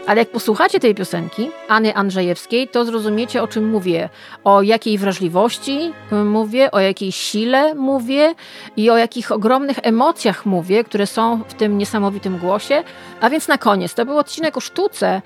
[0.06, 4.08] Ale jak posłuchacie tej piosenki, Anny Andrzejewskiej, to zrozumiecie, o czym mówię.
[4.44, 5.92] O jakiej wrażliwości
[6.24, 8.34] mówię, o jakiej sile mówię
[8.76, 12.84] i o jakich ogromnych emocjach mówię, które są w tym niesamowitym głosie.
[13.20, 15.22] A więc na koniec, to był odcinek o sztuce,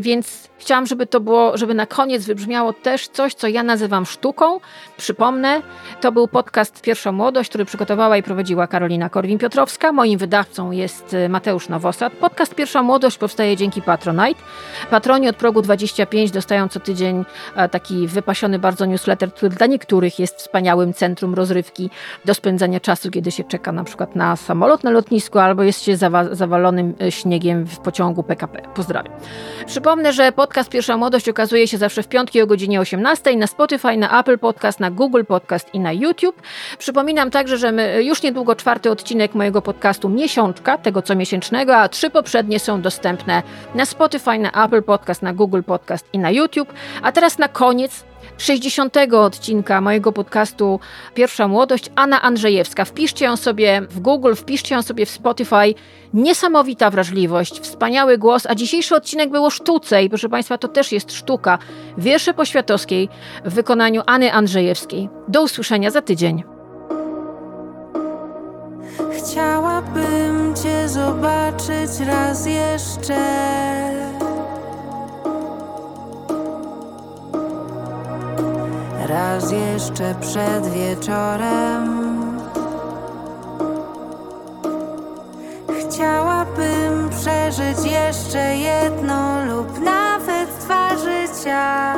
[0.00, 4.60] więc chciałam, żeby to było, żeby na koniec wybrzmiało też coś, co ja nazywam sztuką.
[4.96, 5.62] Przypomnę,
[6.00, 9.92] to był podcast Pierwsza Młodość, który przygotowała i prowadziła Karolina Korwin-Piotrowska.
[9.92, 12.12] Moim wydawcą jest Mateusz Nowosad.
[12.12, 14.40] Podcast Pierwsza Młodość powstaje dzięki Patronite.
[14.90, 17.24] Patroni od progu 25 dostają co tydzień
[17.56, 21.90] e, taki wypasiony bardzo newsletter, który dla niektórych jest wspaniałym centrum rozrywki
[22.24, 25.96] do spędzania czasu, kiedy się czeka na przykład na samolot na lotnisku albo jest się
[25.96, 28.62] zawa zawalonym e, śniegiem w pociągu PKP.
[28.74, 29.12] Pozdrawiam.
[29.66, 33.83] Przypomnę, że podcast Pierwsza Młodość okazuje się zawsze w piątki o godzinie 18 na Spotify,
[33.84, 36.42] na Apple Podcast, na Google Podcast i na YouTube.
[36.78, 37.72] Przypominam także, że
[38.02, 43.42] już niedługo czwarty odcinek mojego podcastu Miesiączka, tego co miesięcznego, a trzy poprzednie są dostępne
[43.74, 46.72] na Spotify, na Apple Podcast, na Google Podcast i na YouTube.
[47.02, 48.04] A teraz na koniec
[48.38, 50.80] 60 odcinka mojego podcastu
[51.14, 52.84] Pierwsza Młodość, Anna Andrzejewska.
[52.84, 55.74] Wpiszcie ją sobie w Google, wpiszcie ją sobie w Spotify.
[56.14, 60.92] Niesamowita wrażliwość, wspaniały głos, a dzisiejszy odcinek był o sztuce i proszę Państwa, to też
[60.92, 61.58] jest sztuka.
[61.98, 63.08] Wiersze poświatowskiej
[63.44, 65.08] w wykonaniu Anny Andrzejewskiej.
[65.28, 66.44] Do usłyszenia za tydzień.
[69.18, 73.14] Chciałabym Cię zobaczyć raz jeszcze.
[79.14, 82.04] Raz jeszcze przed wieczorem.
[85.80, 91.94] Chciałabym przeżyć jeszcze jedno lub nawet dwa życia.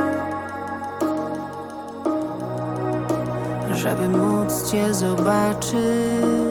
[3.75, 6.46] Żeby móc Cię zobaczyć.